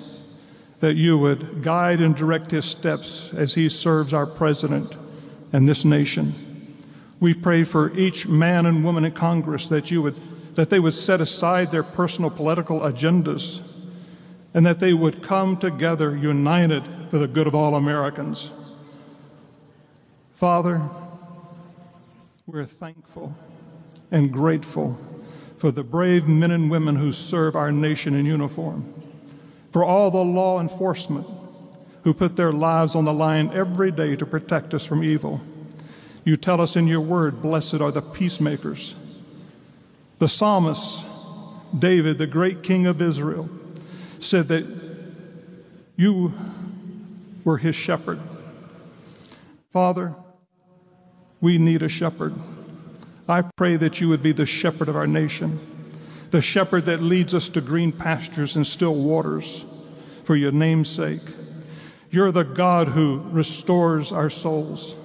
that 0.79 0.95
you 0.95 1.17
would 1.17 1.63
guide 1.63 2.01
and 2.01 2.15
direct 2.15 2.51
his 2.51 2.65
steps 2.65 3.33
as 3.33 3.55
he 3.55 3.67
serves 3.67 4.13
our 4.13 4.25
president 4.25 4.95
and 5.53 5.67
this 5.67 5.83
nation. 5.83 6.33
We 7.19 7.33
pray 7.33 7.63
for 7.63 7.95
each 7.95 8.27
man 8.27 8.65
and 8.65 8.83
woman 8.83 9.05
in 9.05 9.11
Congress 9.11 9.67
that 9.67 9.91
you 9.91 10.01
would 10.01 10.15
that 10.55 10.69
they 10.69 10.79
would 10.79 10.93
set 10.93 11.21
aside 11.21 11.71
their 11.71 11.83
personal 11.83 12.29
political 12.29 12.81
agendas 12.81 13.61
and 14.53 14.65
that 14.65 14.79
they 14.79 14.93
would 14.93 15.23
come 15.23 15.55
together 15.55 16.15
united 16.17 16.83
for 17.11 17.17
the 17.17 17.27
good 17.27 17.45
of 17.45 17.53
all 17.53 17.75
Americans. 17.75 18.53
Father, 20.35 20.81
we're 22.47 22.63
thankful 22.63 23.35
and 24.11 24.31
grateful 24.31 24.97
for 25.57 25.71
the 25.71 25.83
brave 25.83 26.25
men 26.29 26.51
and 26.51 26.71
women 26.71 26.95
who 26.95 27.11
serve 27.11 27.53
our 27.57 27.69
nation 27.69 28.15
in 28.15 28.25
uniform, 28.25 28.93
for 29.73 29.83
all 29.83 30.09
the 30.09 30.23
law 30.23 30.61
enforcement 30.61 31.27
who 32.05 32.13
put 32.13 32.37
their 32.37 32.53
lives 32.53 32.95
on 32.95 33.03
the 33.03 33.13
line 33.13 33.51
every 33.53 33.91
day 33.91 34.15
to 34.15 34.25
protect 34.25 34.73
us 34.73 34.85
from 34.85 35.03
evil. 35.03 35.41
You 36.23 36.37
tell 36.37 36.61
us 36.61 36.77
in 36.77 36.87
your 36.87 37.01
word, 37.01 37.41
Blessed 37.41 37.81
are 37.81 37.91
the 37.91 38.01
peacemakers. 38.01 38.95
The 40.19 40.29
psalmist, 40.29 41.03
David, 41.77 42.19
the 42.19 42.25
great 42.25 42.63
king 42.63 42.87
of 42.87 43.01
Israel, 43.01 43.49
said 44.21 44.47
that 44.47 44.65
you 45.97 46.33
were 47.43 47.57
his 47.57 47.75
shepherd. 47.75 48.19
Father, 49.71 50.15
we 51.39 51.57
need 51.57 51.81
a 51.81 51.89
shepherd. 51.89 52.33
I 53.27 53.41
pray 53.41 53.77
that 53.77 54.01
you 54.01 54.09
would 54.09 54.21
be 54.21 54.31
the 54.31 54.45
shepherd 54.45 54.89
of 54.89 54.95
our 54.95 55.07
nation, 55.07 55.59
the 56.31 56.41
shepherd 56.41 56.85
that 56.85 57.01
leads 57.01 57.33
us 57.33 57.49
to 57.49 57.61
green 57.61 57.91
pastures 57.91 58.55
and 58.55 58.65
still 58.65 58.95
waters 58.95 59.65
for 60.23 60.35
your 60.35 60.51
name's 60.51 60.89
sake. 60.89 61.21
You're 62.09 62.31
the 62.31 62.43
God 62.43 62.89
who 62.89 63.23
restores 63.31 64.11
our 64.11 64.29
souls. 64.29 64.95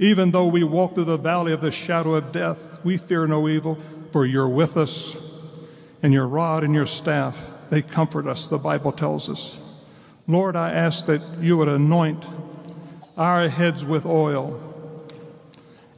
Even 0.00 0.32
though 0.32 0.48
we 0.48 0.64
walk 0.64 0.94
through 0.94 1.04
the 1.04 1.16
valley 1.16 1.52
of 1.52 1.60
the 1.60 1.70
shadow 1.70 2.16
of 2.16 2.32
death, 2.32 2.84
we 2.84 2.96
fear 2.96 3.26
no 3.26 3.48
evil, 3.48 3.78
for 4.10 4.26
you're 4.26 4.48
with 4.48 4.76
us, 4.76 5.16
and 6.02 6.12
your 6.12 6.26
rod 6.26 6.64
and 6.64 6.74
your 6.74 6.86
staff, 6.86 7.50
they 7.70 7.80
comfort 7.80 8.26
us, 8.26 8.48
the 8.48 8.58
Bible 8.58 8.92
tells 8.92 9.28
us. 9.28 9.58
Lord, 10.26 10.56
I 10.56 10.72
ask 10.72 11.06
that 11.06 11.20
you 11.40 11.56
would 11.56 11.68
anoint 11.68 12.24
our 13.16 13.48
heads 13.48 13.84
with 13.84 14.06
oil, 14.06 14.60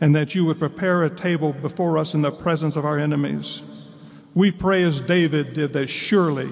and 0.00 0.14
that 0.14 0.34
you 0.34 0.44
would 0.44 0.58
prepare 0.58 1.02
a 1.02 1.10
table 1.10 1.52
before 1.52 1.96
us 1.96 2.12
in 2.12 2.22
the 2.22 2.30
presence 2.30 2.76
of 2.76 2.84
our 2.84 2.98
enemies. 2.98 3.62
We 4.34 4.50
pray 4.50 4.82
as 4.82 5.00
David 5.00 5.54
did 5.54 5.72
that 5.72 5.86
surely 5.86 6.50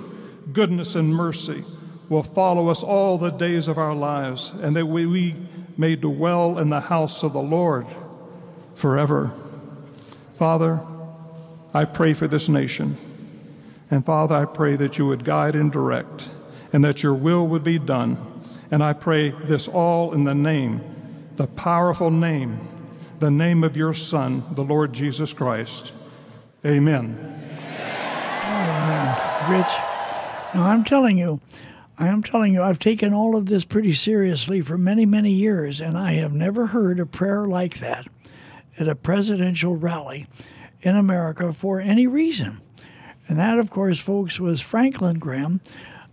goodness 0.53 0.95
and 0.95 1.15
mercy 1.15 1.65
will 2.09 2.23
follow 2.23 2.69
us 2.69 2.83
all 2.83 3.19
the 3.19 3.31
days 3.31 3.69
of 3.69 3.77
our 3.77 3.95
lives, 3.95 4.53
and 4.63 4.77
that 4.77 4.87
we, 4.87 5.07
we 5.07 5.37
may 5.77 5.97
dwell 5.97 6.59
in 6.59 6.71
the 6.71 6.81
house 6.81 7.23
of 7.23 7.33
the 7.33 7.43
Lord 7.43 7.87
forever. 8.75 9.33
Father, 10.37 10.81
I 11.73 11.85
pray 11.85 12.15
for 12.15 12.27
this 12.29 12.49
nation. 12.49 12.97
And 13.91 14.05
Father, 14.05 14.35
I 14.35 14.45
pray 14.45 14.77
that 14.77 14.97
you 14.97 15.07
would 15.07 15.25
guide 15.25 15.55
and 15.55 15.71
direct, 15.71 16.29
and 16.75 16.85
that 16.85 17.05
your 17.05 17.15
will 17.15 17.47
would 17.47 17.63
be 17.63 17.79
done. 17.79 18.19
And 18.71 18.83
I 18.83 18.93
pray 18.93 19.31
this 19.31 19.69
all 19.69 20.13
in 20.13 20.25
the 20.25 20.35
name, 20.35 20.81
the 21.37 21.47
powerful 21.47 22.11
name, 22.11 22.59
the 23.21 23.31
name 23.31 23.63
of 23.63 23.77
your 23.77 23.95
Son, 23.95 24.43
the 24.57 24.65
Lord 24.65 24.93
Jesus 24.93 25.33
Christ. 25.33 25.93
Amen. 26.67 27.13
Rich. 29.49 29.73
Now, 30.53 30.65
I'm 30.65 30.83
telling 30.83 31.17
you, 31.17 31.41
I 31.97 32.09
am 32.09 32.25
telling 32.25 32.53
you, 32.53 32.63
I've 32.63 32.81
taken 32.81 33.15
all 33.15 33.37
of 33.37 33.47
this 33.47 33.65
pretty 33.65 33.93
seriously 33.93 34.61
for 34.61 34.77
many, 34.77 35.07
many 35.07 35.31
years, 35.31 35.81
and 35.81 35.97
I 35.97 36.15
have 36.15 36.33
never 36.33 36.67
heard 36.67 36.99
a 36.99 37.07
prayer 37.07 37.45
like 37.45 37.79
that 37.79 38.09
at 38.81 38.89
a 38.89 38.97
presidential 38.97 39.77
rally 39.77 40.27
in 40.81 40.97
America 40.97 41.53
for 41.53 41.81
any 41.81 42.09
reason. 42.09 42.61
And 43.29 43.39
that, 43.39 43.61
of 43.61 43.71
course, 43.71 44.01
folks, 44.01 44.41
was 44.41 44.61
Franklin 44.61 45.21
Graham, 45.21 45.61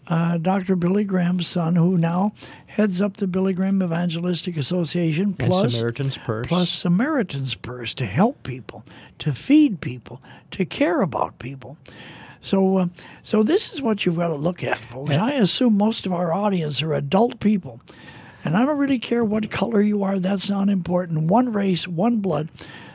uh, 0.08 0.38
Dr. 0.38 0.76
Billy 0.76 1.04
Graham's 1.04 1.48
son, 1.48 1.76
who 1.76 1.98
now 1.98 2.34
heads 2.66 3.02
up 3.02 3.18
the 3.18 3.28
Billy 3.28 3.54
Graham 3.54 3.82
Evangelistic 3.82 4.58
Association, 4.58 5.36
And 5.40 5.52
plus 5.52 5.74
Samaritan's 5.74 6.18
Purse. 6.18 6.48
plus 6.48 6.70
Samaritan's 6.70 7.56
Purse 7.56 7.94
to 7.96 8.06
help 8.06 8.44
people, 8.44 8.84
to 9.20 9.32
feed 9.32 9.80
people, 9.82 10.22
to 10.52 10.66
care 10.66 11.02
about 11.02 11.38
people. 11.40 11.78
So, 12.42 12.78
uh, 12.78 12.88
so 13.22 13.44
this 13.44 13.72
is 13.72 13.82
what 13.82 14.06
you've 14.06 14.18
got 14.18 14.30
to 14.30 14.36
look 14.36 14.64
at, 14.64 14.78
folks. 14.80 15.16
I 15.16 15.34
assume 15.34 15.78
most 15.78 16.06
of 16.08 16.12
our 16.14 16.34
audience 16.34 16.82
are 16.82 16.94
adult 16.94 17.40
people, 17.40 17.80
and 18.44 18.58
I 18.58 18.66
don't 18.66 18.80
really 18.80 18.98
care 19.00 19.24
what 19.24 19.52
color 19.52 19.82
you 19.82 20.02
are. 20.04 20.18
That's 20.18 20.50
not 20.50 20.68
important. 20.68 21.30
One 21.30 21.54
race, 21.54 21.88
one 21.88 22.18
blood. 22.18 22.50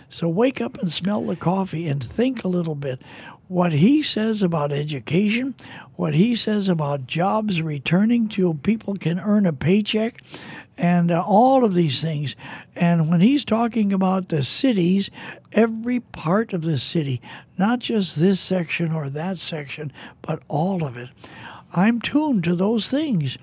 So 0.08 0.28
wake 0.28 0.60
up 0.60 0.78
and 0.78 0.90
smell 0.90 1.22
the 1.22 1.36
coffee 1.36 1.86
and 1.86 2.02
think 2.02 2.42
a 2.42 2.48
little 2.48 2.74
bit. 2.74 3.00
What 3.48 3.72
he 3.74 4.02
says 4.02 4.42
about 4.42 4.72
education, 4.72 5.54
what 5.96 6.14
he 6.14 6.34
says 6.34 6.68
about 6.68 7.06
jobs 7.06 7.60
returning 7.60 8.28
to 8.28 8.54
people 8.54 8.94
can 8.94 9.18
earn 9.18 9.46
a 9.46 9.52
paycheck, 9.52 10.22
and 10.78 11.10
uh, 11.10 11.24
all 11.26 11.64
of 11.64 11.74
these 11.74 12.02
things. 12.02 12.36
And 12.74 13.08
when 13.08 13.20
he's 13.20 13.44
talking 13.44 13.92
about 13.92 14.28
the 14.28 14.42
cities, 14.42 15.10
every 15.52 16.00
part 16.00 16.52
of 16.52 16.62
the 16.62 16.76
city, 16.76 17.20
not 17.58 17.78
just 17.78 18.16
this 18.16 18.40
section 18.40 18.92
or 18.92 19.08
that 19.10 19.38
section, 19.38 19.90
but 20.20 20.42
all 20.48 20.84
of 20.84 20.96
it, 20.96 21.08
I'm 21.72 22.00
tuned 22.00 22.44
to 22.44 22.54
those 22.54 22.88
things. 22.88 23.38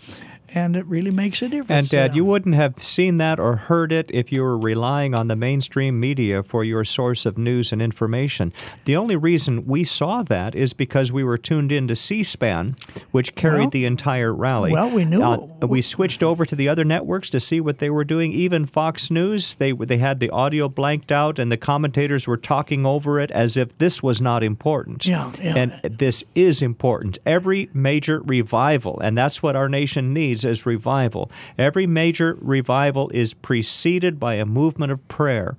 And 0.56 0.76
it 0.76 0.86
really 0.86 1.12
makes 1.12 1.42
a 1.42 1.48
difference. 1.50 1.70
And 1.70 1.90
Dad, 1.90 2.16
you 2.16 2.24
wouldn't 2.26 2.56
have 2.56 2.82
seen 2.84 3.18
that 3.18 3.40
or 3.40 3.56
heard 3.56 3.92
it 3.92 4.10
if 4.14 4.32
you 4.32 4.42
were 4.44 4.58
relying 4.58 5.16
on 5.16 5.28
the 5.28 5.36
mainstream 5.36 6.00
media 6.00 6.44
for 6.44 6.64
your 6.64 6.84
source 6.84 7.26
of 7.26 7.38
news 7.38 7.72
and 7.72 7.82
information. 7.82 8.54
The 8.86 8.96
only 8.96 9.16
reason 9.16 9.66
we 9.66 9.84
saw 9.84 10.24
that 10.24 10.54
is 10.56 10.74
because 10.74 11.12
we 11.12 11.24
were 11.24 11.38
tuned 11.38 11.72
in 11.72 11.88
to 11.88 11.96
C-SPAN, 11.96 12.76
which 13.12 13.36
carried 13.36 13.60
Well- 13.60 13.70
the 13.72 13.86
entire 13.86 14.34
rally. 14.34 14.72
well, 14.72 14.90
we 14.90 15.06
knew- 15.06 15.22
Uh, 15.24 15.68
we 15.68 15.82
switched 15.82 16.22
over 16.22 16.46
to 16.46 16.56
the 16.56 16.70
other 16.70 16.84
networks 16.84 17.30
to 17.32 17.40
see 17.40 17.60
what 17.62 17.80
they 17.80 17.90
were 17.90 18.04
doing. 18.04 18.32
Even 18.32 18.66
Fox 18.66 19.10
News, 19.10 19.56
they 19.56 19.72
they 19.72 19.98
had 19.98 20.20
the 20.20 20.30
audio 20.30 20.70
blanked 20.70 21.12
out, 21.12 21.40
and 21.40 21.52
the 21.52 21.58
commentators 21.58 22.28
were 22.28 22.38
talking 22.38 22.86
over 22.86 23.20
it 23.20 23.32
as 23.32 23.58
if 23.58 23.78
this 23.78 24.04
was 24.04 24.22
not 24.22 24.44
important. 24.44 25.06
Yeah, 25.06 25.32
yeah. 25.42 25.56
And 25.56 25.98
this 25.98 26.24
is 26.36 26.62
important. 26.62 27.18
Every 27.26 27.70
major 27.74 28.22
revival, 28.24 29.00
and 29.00 29.18
that's 29.18 29.42
what 29.42 29.56
our 29.56 29.68
nation 29.70 30.14
needs 30.14 30.43
is 30.46 30.66
revival. 30.66 31.32
Every 31.58 31.88
major 31.88 32.38
revival 32.42 33.10
is 33.10 33.34
preceded 33.34 34.20
by 34.20 34.36
a 34.36 34.46
movement 34.46 34.92
of 34.92 35.08
prayer. 35.08 35.56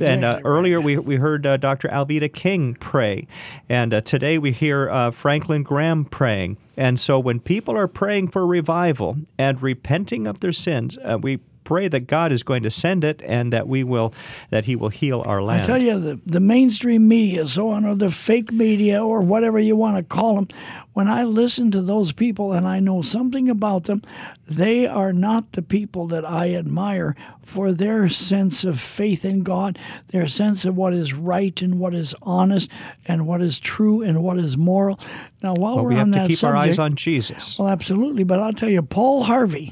And 0.00 0.24
uh, 0.24 0.34
right. 0.34 0.42
earlier 0.44 0.80
we, 0.80 0.96
we 0.98 1.16
heard 1.16 1.46
uh, 1.46 1.56
Dr. 1.56 1.88
Alveda 1.88 2.32
King 2.32 2.74
pray, 2.74 3.26
and 3.68 3.94
uh, 3.94 4.00
today 4.00 4.38
we 4.38 4.52
hear 4.52 4.88
uh, 4.90 5.10
Franklin 5.10 5.62
Graham 5.62 6.04
praying. 6.04 6.56
And 6.76 7.00
so 7.00 7.18
when 7.18 7.40
people 7.40 7.76
are 7.76 7.88
praying 7.88 8.28
for 8.28 8.46
revival 8.46 9.16
and 9.36 9.60
repenting 9.60 10.26
of 10.26 10.40
their 10.40 10.52
sins, 10.52 10.96
uh, 11.04 11.18
we 11.20 11.40
pray 11.68 11.86
that 11.86 12.06
God 12.06 12.32
is 12.32 12.42
going 12.42 12.62
to 12.62 12.70
send 12.70 13.04
it 13.04 13.20
and 13.26 13.52
that 13.52 13.68
we 13.68 13.84
will 13.84 14.14
that 14.48 14.64
He 14.64 14.74
will 14.74 14.88
heal 14.88 15.22
our 15.26 15.42
land. 15.42 15.64
I 15.64 15.66
tell 15.66 15.82
you, 15.82 16.00
the, 16.00 16.18
the 16.24 16.40
mainstream 16.40 17.06
media, 17.06 17.46
so 17.46 17.68
on, 17.68 17.84
or 17.84 17.94
the 17.94 18.10
fake 18.10 18.50
media, 18.50 19.04
or 19.04 19.20
whatever 19.20 19.58
you 19.58 19.76
want 19.76 19.98
to 19.98 20.02
call 20.02 20.36
them, 20.36 20.48
when 20.94 21.08
I 21.08 21.24
listen 21.24 21.70
to 21.72 21.82
those 21.82 22.12
people 22.12 22.54
and 22.54 22.66
I 22.66 22.80
know 22.80 23.02
something 23.02 23.50
about 23.50 23.84
them, 23.84 24.00
they 24.46 24.86
are 24.86 25.12
not 25.12 25.52
the 25.52 25.60
people 25.62 26.06
that 26.08 26.24
I 26.24 26.54
admire 26.54 27.14
for 27.44 27.72
their 27.72 28.08
sense 28.08 28.64
of 28.64 28.80
faith 28.80 29.24
in 29.26 29.42
God, 29.42 29.78
their 30.08 30.26
sense 30.26 30.64
of 30.64 30.74
what 30.74 30.94
is 30.94 31.12
right 31.12 31.60
and 31.60 31.78
what 31.78 31.94
is 31.94 32.14
honest 32.22 32.70
and 33.04 33.26
what 33.26 33.42
is 33.42 33.60
true 33.60 34.02
and 34.02 34.22
what 34.22 34.38
is 34.38 34.56
moral. 34.56 34.98
Now, 35.42 35.54
while 35.54 35.76
But 35.76 35.84
we're 35.84 35.88
we 35.90 35.94
have 35.96 36.06
on 36.06 36.12
to 36.12 36.18
that 36.18 36.28
keep 36.28 36.38
subject, 36.38 36.56
our 36.56 36.62
eyes 36.64 36.78
on 36.78 36.96
Jesus. 36.96 37.58
well, 37.58 37.68
absolutely. 37.68 38.24
But 38.24 38.40
I'll 38.40 38.54
tell 38.54 38.70
you, 38.70 38.80
Paul 38.82 39.22
Harvey, 39.24 39.70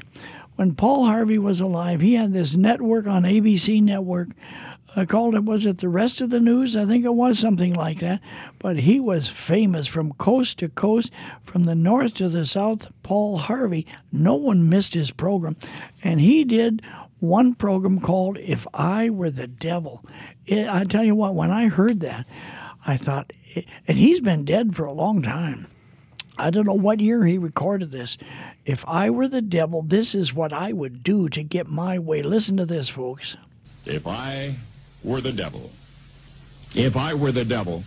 when 0.57 0.73
Paul 0.73 1.05
Harvey 1.05 1.37
was 1.37 1.61
alive, 1.61 2.01
he 2.01 2.15
had 2.15 2.33
this 2.33 2.55
network 2.55 3.07
on 3.07 3.23
ABC 3.23 3.81
Network. 3.81 4.29
I 4.95 5.05
called 5.05 5.35
it, 5.35 5.45
was 5.45 5.67
it 5.67 5.77
the 5.77 5.87
rest 5.87 6.19
of 6.21 6.31
the 6.31 6.39
news? 6.39 6.75
I 6.75 6.85
think 6.85 7.05
it 7.05 7.13
was 7.13 7.37
something 7.37 7.73
like 7.73 7.99
that. 7.99 8.19
But 8.57 8.77
he 8.77 8.99
was 8.99 9.29
famous 9.29 9.85
from 9.85 10.13
coast 10.13 10.57
to 10.57 10.69
coast, 10.69 11.11
from 11.43 11.65
the 11.65 11.75
north 11.75 12.15
to 12.15 12.27
the 12.27 12.43
south. 12.43 12.87
Paul 13.03 13.37
Harvey, 13.37 13.85
no 14.11 14.33
one 14.33 14.67
missed 14.67 14.95
his 14.95 15.11
program. 15.11 15.55
And 16.03 16.19
he 16.19 16.43
did 16.43 16.81
one 17.19 17.53
program 17.53 17.99
called 17.99 18.39
If 18.39 18.65
I 18.73 19.11
Were 19.11 19.29
the 19.29 19.47
Devil. 19.47 20.03
It, 20.47 20.67
I 20.67 20.83
tell 20.85 21.03
you 21.03 21.13
what, 21.13 21.35
when 21.35 21.51
I 21.51 21.67
heard 21.67 21.99
that, 21.99 22.25
I 22.87 22.97
thought, 22.97 23.31
and 23.87 23.97
he's 23.99 24.21
been 24.21 24.45
dead 24.45 24.75
for 24.75 24.85
a 24.85 24.93
long 24.93 25.21
time. 25.21 25.67
I 26.39 26.49
don't 26.49 26.65
know 26.65 26.73
what 26.73 26.99
year 26.99 27.25
he 27.25 27.37
recorded 27.37 27.91
this. 27.91 28.17
If 28.67 28.83
I 28.85 29.09
were 29.09 29.29
the 29.29 29.41
devil, 29.41 29.81
this 29.81 30.13
is 30.13 30.33
what 30.33 30.51
I 30.51 30.73
would 30.73 31.01
do 31.01 31.29
to 31.29 31.41
get 31.41 31.67
my 31.67 31.97
way. 31.97 32.21
Listen 32.21 32.57
to 32.57 32.65
this, 32.65 32.89
folks. 32.89 33.37
If 33.85 34.05
I 34.05 34.55
were 35.05 35.21
the 35.21 35.31
devil, 35.31 35.71
if 36.75 36.97
I 36.97 37.13
were 37.13 37.31
the 37.31 37.45
devil, 37.45 37.85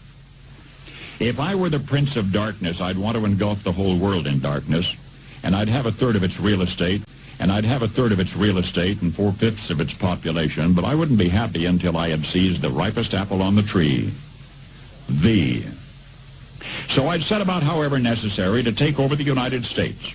if 1.19 1.39
I 1.39 1.55
were 1.55 1.69
the 1.69 1.81
prince 1.81 2.17
of 2.17 2.33
darkness, 2.33 2.81
I'd 2.81 2.97
want 2.97 3.19
to 3.19 3.27
engulf 3.27 3.63
the 3.63 3.73
whole 3.73 3.99
world 3.99 4.27
in 4.27 4.41
darkness, 4.41 4.97
and 5.43 5.55
I'd 5.55 5.69
have 5.69 5.85
a 5.85 5.93
third 5.93 6.17
of 6.17 6.23
its 6.23 6.41
real 6.41 6.63
estate, 6.63 7.03
and 7.39 7.53
I'd 7.53 7.67
have 7.67 7.83
a 7.83 7.89
third 7.89 8.11
of 8.11 8.19
its 8.19 8.35
real 8.35 8.57
estate 8.57 9.03
and 9.03 9.15
four-fifths 9.15 9.69
of 9.69 9.83
its 9.83 9.93
population, 9.93 10.73
but 10.73 10.87
I 10.87 10.95
wouldn't 10.95 11.19
be 11.19 11.29
happy 11.29 11.67
until 11.67 11.99
I 11.99 12.09
had 12.09 12.25
seized 12.25 12.63
the 12.63 12.71
ripest 12.71 13.13
apple 13.13 13.43
on 13.43 13.55
the 13.55 13.63
tree, 13.63 14.11
thee. 15.11 15.67
So 16.89 17.09
I'd 17.09 17.23
set 17.23 17.43
about, 17.43 17.63
however 17.63 17.99
necessary, 17.99 18.63
to 18.63 18.73
take 18.73 18.99
over 18.99 19.15
the 19.15 19.25
United 19.25 19.67
States. 19.67 20.15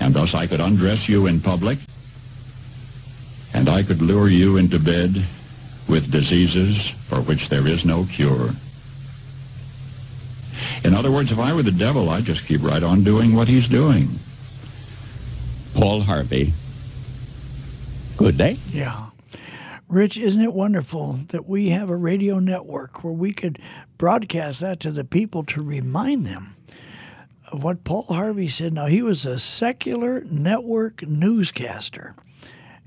And 0.00 0.14
thus 0.14 0.34
I 0.34 0.46
could 0.46 0.60
undress 0.60 1.08
you 1.08 1.26
in 1.26 1.40
public, 1.40 1.78
and 3.52 3.68
I 3.68 3.82
could 3.82 4.00
lure 4.00 4.28
you 4.28 4.56
into 4.56 4.78
bed 4.78 5.22
with 5.88 6.10
diseases 6.10 6.88
for 6.88 7.20
which 7.20 7.48
there 7.48 7.66
is 7.66 7.84
no 7.84 8.06
cure. 8.06 8.50
In 10.84 10.94
other 10.94 11.10
words, 11.10 11.30
if 11.30 11.38
I 11.38 11.52
were 11.52 11.62
the 11.62 11.70
devil, 11.70 12.08
I'd 12.08 12.24
just 12.24 12.46
keep 12.46 12.62
right 12.62 12.82
on 12.82 13.04
doing 13.04 13.34
what 13.34 13.48
he's 13.48 13.68
doing. 13.68 14.08
Paul 15.74 16.00
Harvey. 16.00 16.52
Good 18.16 18.38
day. 18.38 18.56
Yeah. 18.72 19.06
Rich, 19.88 20.18
isn't 20.18 20.40
it 20.40 20.52
wonderful 20.52 21.14
that 21.28 21.48
we 21.48 21.70
have 21.70 21.90
a 21.90 21.96
radio 21.96 22.38
network 22.38 23.02
where 23.02 23.12
we 23.12 23.32
could 23.32 23.58
broadcast 23.98 24.60
that 24.60 24.78
to 24.80 24.90
the 24.90 25.04
people 25.04 25.42
to 25.44 25.62
remind 25.62 26.26
them 26.26 26.54
of 27.52 27.62
what 27.64 27.84
Paul 27.84 28.04
Harvey 28.04 28.48
said? 28.48 28.72
Now, 28.72 28.86
he 28.86 29.02
was 29.02 29.26
a 29.26 29.38
secular 29.38 30.22
network 30.24 31.02
newscaster, 31.02 32.14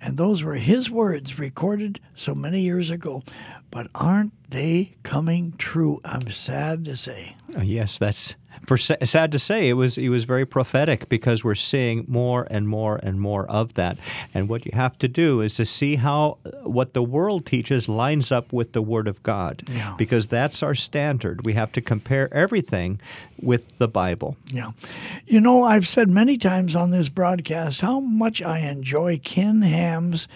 and 0.02 0.18
those 0.18 0.44
were 0.44 0.56
his 0.56 0.90
words 0.90 1.40
recorded 1.40 2.00
so 2.16 2.34
many 2.34 2.62
years 2.62 2.92
ago. 2.92 3.24
But 3.72 3.88
aren't 3.96 4.34
they 4.50 4.96
coming 5.04 5.54
true? 5.58 6.00
I'm 6.06 6.30
sad 6.30 6.86
to 6.86 6.96
say. 6.96 7.36
Uh, 7.58 7.62
yes, 7.62 7.98
that's 7.98 8.36
for 8.66 8.78
sad 8.78 9.32
to 9.32 9.40
say. 9.40 9.70
It 9.70 9.74
was 9.74 9.98
it 9.98 10.10
was 10.10 10.24
very 10.24 10.46
prophetic 10.46 11.10
because 11.10 11.44
we're 11.44 11.56
seeing 11.56 12.06
more 12.08 12.48
and 12.50 12.68
more 12.68 12.98
and 13.04 13.20
more 13.20 13.46
of 13.48 13.74
that. 13.74 13.98
And 14.34 14.48
what 14.50 14.66
you 14.66 14.72
have 14.74 14.98
to 15.00 15.08
do 15.08 15.42
is 15.42 15.56
to 15.56 15.66
see 15.66 15.96
how 15.98 16.38
uh, 16.46 16.70
what 16.70 16.94
the 16.94 17.04
world 17.04 17.46
teaches 17.46 17.90
lines 17.90 18.32
up 18.32 18.54
with 18.54 18.72
the 18.74 18.82
Word 18.82 19.08
of 19.08 19.22
God, 19.24 19.64
Yeah. 19.70 19.96
because 19.98 20.28
that's 20.28 20.64
our 20.64 20.76
standard. 20.76 21.46
We 21.46 21.54
have 21.54 21.72
to 21.74 21.82
compare 21.82 22.34
everything 22.34 23.00
with 23.42 23.78
the 23.80 23.88
Bible. 23.88 24.38
Yeah. 24.52 24.72
You 25.26 25.42
know, 25.42 25.64
I've 25.64 25.88
said 25.88 26.10
many 26.10 26.38
times 26.38 26.76
on 26.76 26.92
this 26.92 27.10
broadcast 27.10 27.82
how 27.82 28.00
much 28.00 28.42
I 28.42 28.60
enjoy 28.60 29.20
Ken 29.24 29.62
Ham's 29.62 30.28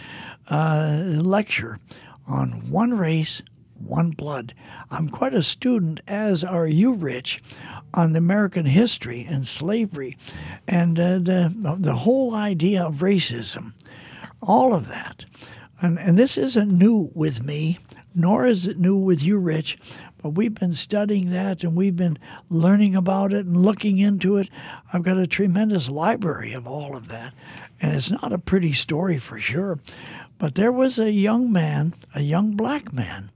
uh, 0.49 1.03
lecture 1.21 1.79
on 2.27 2.69
one 2.69 2.97
race, 2.97 3.41
one 3.75 4.11
blood. 4.11 4.53
I'm 4.89 5.09
quite 5.09 5.33
a 5.33 5.41
student, 5.43 6.01
as 6.07 6.43
are 6.43 6.67
you, 6.67 6.93
Rich, 6.93 7.41
on 7.93 8.11
the 8.11 8.19
American 8.19 8.65
history 8.65 9.25
and 9.29 9.45
slavery 9.45 10.17
and 10.67 10.99
uh, 10.99 11.19
the, 11.19 11.53
the 11.79 11.95
whole 11.95 12.35
idea 12.35 12.83
of 12.83 12.95
racism, 12.95 13.73
all 14.41 14.73
of 14.73 14.87
that. 14.87 15.25
And, 15.81 15.97
and 15.99 16.17
this 16.17 16.37
isn't 16.37 16.71
new 16.71 17.11
with 17.13 17.43
me, 17.43 17.77
nor 18.13 18.45
is 18.45 18.67
it 18.67 18.79
new 18.79 18.95
with 18.95 19.23
you, 19.23 19.37
Rich. 19.37 19.77
But 20.21 20.29
we've 20.31 20.55
been 20.55 20.73
studying 20.73 21.29
that 21.31 21.63
and 21.63 21.75
we've 21.75 21.95
been 21.95 22.17
learning 22.49 22.95
about 22.95 23.31
it 23.31 23.45
and 23.45 23.61
looking 23.61 23.99
into 23.99 24.37
it. 24.37 24.49
I've 24.91 25.03
got 25.03 25.17
a 25.17 25.27
tremendous 25.27 25.89
library 25.89 26.53
of 26.53 26.67
all 26.67 26.95
of 26.95 27.07
that. 27.09 27.33
And 27.79 27.95
it's 27.95 28.09
not 28.09 28.33
a 28.33 28.39
pretty 28.39 28.73
story 28.73 29.19
for 29.19 29.37
sure. 29.37 29.79
But 30.39 30.55
there 30.55 30.71
was 30.71 30.99
a 30.99 31.11
young 31.11 31.51
man, 31.51 31.93
a 32.15 32.21
young 32.21 32.55
black 32.55 32.91
man, 32.91 33.31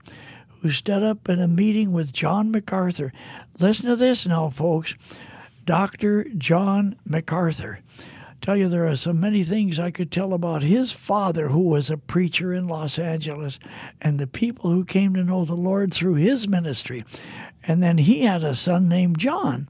who 0.62 0.70
stood 0.70 1.02
up 1.02 1.28
in 1.28 1.40
a 1.40 1.48
meeting 1.48 1.92
with 1.92 2.12
John 2.12 2.50
MacArthur. 2.50 3.12
Listen 3.58 3.90
to 3.90 3.96
this 3.96 4.26
now, 4.26 4.48
folks. 4.48 4.94
Dr. 5.64 6.24
John 6.24 6.96
MacArthur. 7.04 7.80
Tell 8.40 8.56
you 8.56 8.68
there 8.68 8.88
are 8.88 8.96
so 8.96 9.12
many 9.12 9.44
things 9.44 9.78
I 9.78 9.92
could 9.92 10.10
tell 10.10 10.32
about 10.32 10.62
his 10.62 10.90
father, 10.90 11.48
who 11.48 11.60
was 11.60 11.90
a 11.90 11.96
preacher 11.96 12.52
in 12.52 12.66
Los 12.66 12.98
Angeles, 12.98 13.60
and 14.00 14.18
the 14.18 14.26
people 14.26 14.70
who 14.70 14.84
came 14.84 15.14
to 15.14 15.22
know 15.22 15.44
the 15.44 15.54
Lord 15.54 15.94
through 15.94 16.14
his 16.14 16.48
ministry. 16.48 17.04
And 17.64 17.80
then 17.82 17.98
he 17.98 18.22
had 18.22 18.42
a 18.42 18.54
son 18.54 18.88
named 18.88 19.18
John. 19.18 19.68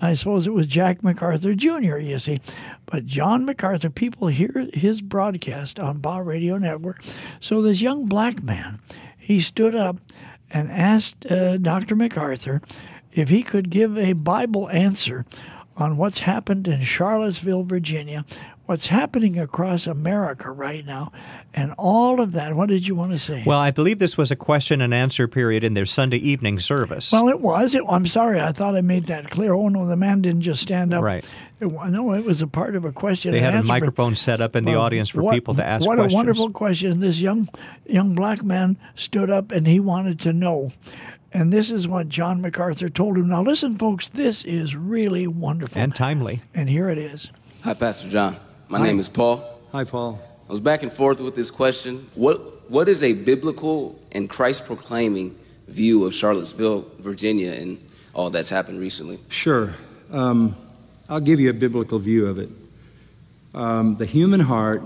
I 0.00 0.12
suppose 0.12 0.46
it 0.46 0.52
was 0.52 0.66
Jack 0.66 1.02
MacArthur 1.02 1.54
Jr., 1.54 1.96
you 1.96 2.18
see. 2.18 2.38
But 2.84 3.06
John 3.06 3.44
MacArthur, 3.44 3.90
people 3.90 4.28
hear 4.28 4.68
his 4.72 5.00
broadcast 5.00 5.80
on 5.80 5.98
Bott 5.98 6.26
Radio 6.26 6.58
Network. 6.58 7.02
So 7.40 7.62
this 7.62 7.80
young 7.80 8.06
black 8.06 8.42
man, 8.42 8.78
he 9.26 9.40
stood 9.40 9.74
up 9.74 9.96
and 10.52 10.70
asked 10.70 11.26
uh, 11.26 11.56
Dr. 11.56 11.96
MacArthur 11.96 12.62
if 13.12 13.28
he 13.28 13.42
could 13.42 13.70
give 13.70 13.98
a 13.98 14.12
Bible 14.12 14.70
answer 14.70 15.26
on 15.76 15.96
what's 15.96 16.20
happened 16.20 16.68
in 16.68 16.82
Charlottesville, 16.82 17.64
Virginia, 17.64 18.24
what's 18.66 18.86
happening 18.86 19.36
across 19.36 19.88
America 19.88 20.52
right 20.52 20.86
now, 20.86 21.10
and 21.52 21.74
all 21.76 22.20
of 22.20 22.32
that. 22.32 22.54
What 22.54 22.68
did 22.68 22.86
you 22.86 22.94
want 22.94 23.10
to 23.12 23.18
say? 23.18 23.42
Well, 23.44 23.58
I 23.58 23.72
believe 23.72 23.98
this 23.98 24.16
was 24.16 24.30
a 24.30 24.36
question 24.36 24.80
and 24.80 24.94
answer 24.94 25.26
period 25.26 25.64
in 25.64 25.74
their 25.74 25.86
Sunday 25.86 26.18
evening 26.18 26.60
service. 26.60 27.10
Well, 27.10 27.28
it 27.28 27.40
was. 27.40 27.74
It, 27.74 27.82
I'm 27.88 28.06
sorry. 28.06 28.40
I 28.40 28.52
thought 28.52 28.76
I 28.76 28.80
made 28.80 29.06
that 29.06 29.28
clear. 29.28 29.54
Oh 29.54 29.68
no, 29.68 29.88
the 29.88 29.96
man 29.96 30.22
didn't 30.22 30.42
just 30.42 30.62
stand 30.62 30.94
up. 30.94 31.02
Right. 31.02 31.28
It, 31.58 31.66
wa- 31.66 31.88
no, 31.88 32.12
it 32.12 32.24
was 32.24 32.42
a 32.42 32.46
part 32.46 32.76
of 32.76 32.84
a 32.84 32.92
question. 32.92 33.32
they 33.32 33.38
and 33.38 33.44
had 33.46 33.54
a 33.54 33.56
answer, 33.58 33.68
but- 33.68 33.72
microphone 33.74 34.14
set 34.16 34.40
up 34.40 34.54
in 34.56 34.64
the 34.64 34.72
Well, 34.72 34.82
audience 34.82 35.08
for 35.08 35.22
what- 35.22 35.34
people 35.34 35.54
to 35.54 35.64
ask 35.64 35.84
questions. 35.84 35.88
What 35.88 35.96
questions. 35.96 36.14
a 36.14 36.16
wonderful 36.16 36.50
question! 36.50 37.00
This 37.00 37.20
young 37.20 37.48
young 37.86 38.14
black 38.14 38.42
man 38.44 38.76
stood 38.94 39.30
up 39.30 39.52
and 39.52 39.66
he 39.66 39.80
wanted 39.80 40.20
to 40.20 40.32
know. 40.32 40.72
And 41.32 41.52
this 41.52 41.70
is 41.70 41.86
what 41.88 42.08
John 42.08 42.40
MacArthur 42.40 42.88
told 42.88 43.16
him. 43.18 43.28
Now, 43.28 43.42
listen, 43.42 43.76
folks, 43.76 44.08
this 44.08 44.44
is 44.44 44.74
really 44.76 45.26
wonderful. 45.26 45.80
and 45.82 45.94
timely. 45.94 46.40
And 46.54 46.68
here 46.68 46.88
it 46.88 46.98
is. 46.98 47.30
Hi, 47.64 47.74
Pastor 47.74 48.08
John. 48.08 48.36
My 48.68 48.82
name 48.82 48.98
is 48.98 49.08
Paul. 49.08 49.44
Hi, 49.72 49.84
Paul. 49.84 50.18
I 50.48 50.50
was 50.50 50.60
back 50.60 50.82
and 50.82 50.92
forth 50.92 51.20
with 51.20 51.34
this 51.34 51.50
question. 51.50 52.06
What 52.14 52.70
What 52.70 52.88
is 52.88 53.02
a 53.02 53.12
biblical 53.14 53.98
and 54.12 54.28
Christ 54.28 54.66
proclaiming 54.66 55.34
view 55.68 56.04
of 56.04 56.12
Charlottesville, 56.14 56.84
Virginia, 57.00 57.52
and 57.52 57.78
all 58.14 58.28
that's 58.30 58.48
happened 58.50 58.78
recently? 58.80 59.18
Sure. 59.28 59.74
Um, 60.12 60.54
I'll 61.08 61.20
give 61.20 61.38
you 61.38 61.50
a 61.50 61.54
biblical 61.54 62.00
view 62.00 62.26
of 62.26 62.40
it. 62.40 62.48
Um, 63.54 63.96
the 63.96 64.06
human 64.06 64.40
heart 64.40 64.82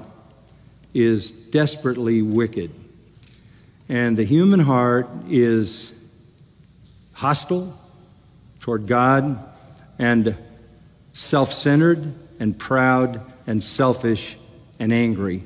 is 0.92 1.30
desperately 1.30 2.20
wicked, 2.20 2.70
and 3.88 4.16
the 4.18 4.24
human 4.24 4.60
heart 4.60 5.08
is 5.30 5.94
hostile 7.14 7.74
toward 8.60 8.86
God 8.86 9.46
and 9.98 10.36
self 11.14 11.52
centered 11.52 12.12
and 12.38 12.58
proud 12.58 13.22
and 13.46 13.62
selfish 13.62 14.36
and 14.78 14.92
angry. 14.92 15.44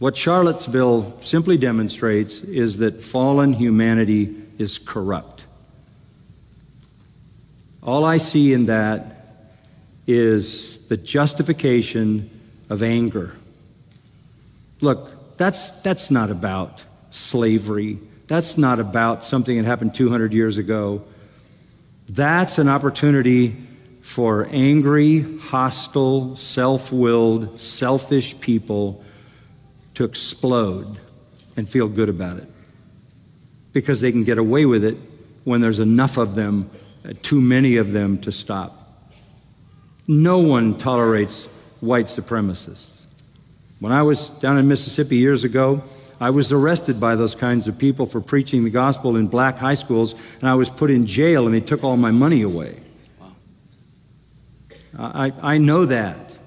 What 0.00 0.16
Charlottesville 0.16 1.20
simply 1.22 1.56
demonstrates 1.56 2.42
is 2.42 2.78
that 2.78 3.00
fallen 3.00 3.52
humanity 3.52 4.34
is 4.58 4.78
corrupt. 4.78 5.46
All 7.82 8.04
I 8.04 8.18
see 8.18 8.52
in 8.52 8.66
that 8.66 9.15
is 10.06 10.86
the 10.88 10.96
justification 10.96 12.30
of 12.70 12.82
anger. 12.82 13.34
Look, 14.80 15.36
that's, 15.36 15.82
that's 15.82 16.10
not 16.10 16.30
about 16.30 16.84
slavery. 17.10 17.98
That's 18.26 18.58
not 18.58 18.80
about 18.80 19.24
something 19.24 19.56
that 19.56 19.64
happened 19.64 19.94
200 19.94 20.32
years 20.32 20.58
ago. 20.58 21.04
That's 22.08 22.58
an 22.58 22.68
opportunity 22.68 23.56
for 24.00 24.48
angry, 24.52 25.22
hostile, 25.38 26.36
self 26.36 26.92
willed, 26.92 27.58
selfish 27.58 28.38
people 28.40 29.02
to 29.94 30.04
explode 30.04 30.98
and 31.56 31.68
feel 31.68 31.88
good 31.88 32.08
about 32.08 32.36
it. 32.36 32.48
Because 33.72 34.00
they 34.00 34.12
can 34.12 34.24
get 34.24 34.38
away 34.38 34.64
with 34.64 34.84
it 34.84 34.96
when 35.44 35.60
there's 35.60 35.80
enough 35.80 36.18
of 36.18 36.34
them, 36.34 36.70
uh, 37.04 37.12
too 37.22 37.40
many 37.40 37.76
of 37.76 37.92
them 37.92 38.18
to 38.18 38.30
stop. 38.30 38.85
No 40.08 40.38
one 40.38 40.78
tolerates 40.78 41.46
white 41.80 42.06
supremacists. 42.06 43.06
When 43.80 43.92
I 43.92 44.02
was 44.02 44.30
down 44.30 44.58
in 44.58 44.68
Mississippi 44.68 45.16
years 45.16 45.44
ago, 45.44 45.82
I 46.20 46.30
was 46.30 46.52
arrested 46.52 46.98
by 46.98 47.14
those 47.14 47.34
kinds 47.34 47.68
of 47.68 47.76
people 47.76 48.06
for 48.06 48.20
preaching 48.20 48.64
the 48.64 48.70
gospel 48.70 49.16
in 49.16 49.26
black 49.26 49.58
high 49.58 49.74
schools, 49.74 50.14
and 50.40 50.48
I 50.48 50.54
was 50.54 50.70
put 50.70 50.90
in 50.90 51.06
jail, 51.06 51.44
and 51.44 51.54
they 51.54 51.60
took 51.60 51.84
all 51.84 51.96
my 51.96 52.10
money 52.10 52.42
away. 52.42 52.76
I, 54.98 55.32
I 55.42 55.58
know 55.58 55.84
that. 55.84 56.38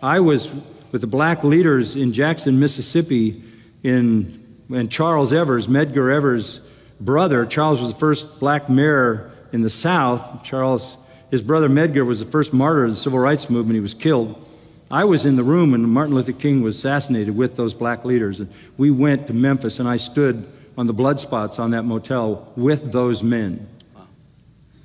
I 0.00 0.20
was 0.20 0.54
with 0.92 1.00
the 1.00 1.08
black 1.08 1.42
leaders 1.42 1.96
in 1.96 2.12
Jackson, 2.12 2.60
Mississippi, 2.60 3.42
in 3.82 4.36
when 4.68 4.88
Charles 4.88 5.32
Evers, 5.32 5.66
Medgar 5.66 6.14
Evers' 6.14 6.60
brother, 7.00 7.44
Charles 7.44 7.80
was 7.80 7.92
the 7.92 7.98
first 7.98 8.38
black 8.38 8.68
mayor 8.68 9.32
in 9.52 9.62
the 9.62 9.70
South. 9.70 10.44
Charles, 10.44 10.96
his 11.30 11.42
brother 11.42 11.68
Medgar 11.68 12.06
was 12.06 12.24
the 12.24 12.30
first 12.30 12.52
martyr 12.52 12.84
of 12.84 12.90
the 12.90 12.96
civil 12.96 13.18
rights 13.18 13.50
movement. 13.50 13.74
He 13.74 13.80
was 13.80 13.94
killed 13.94 14.46
I 14.90 15.04
was 15.04 15.24
in 15.24 15.36
the 15.36 15.44
room 15.44 15.70
when 15.70 15.88
Martin 15.88 16.16
Luther 16.16 16.32
King 16.32 16.62
was 16.62 16.76
assassinated 16.76 17.36
with 17.36 17.54
those 17.54 17.74
black 17.74 18.04
leaders. 18.04 18.40
And 18.40 18.52
we 18.76 18.90
went 18.90 19.28
to 19.28 19.32
Memphis, 19.32 19.78
and 19.78 19.88
I 19.88 19.98
stood 19.98 20.48
on 20.76 20.88
the 20.88 20.92
blood 20.92 21.20
spots 21.20 21.60
on 21.60 21.70
that 21.70 21.84
motel 21.84 22.52
with 22.56 22.90
those 22.90 23.22
men. 23.22 23.68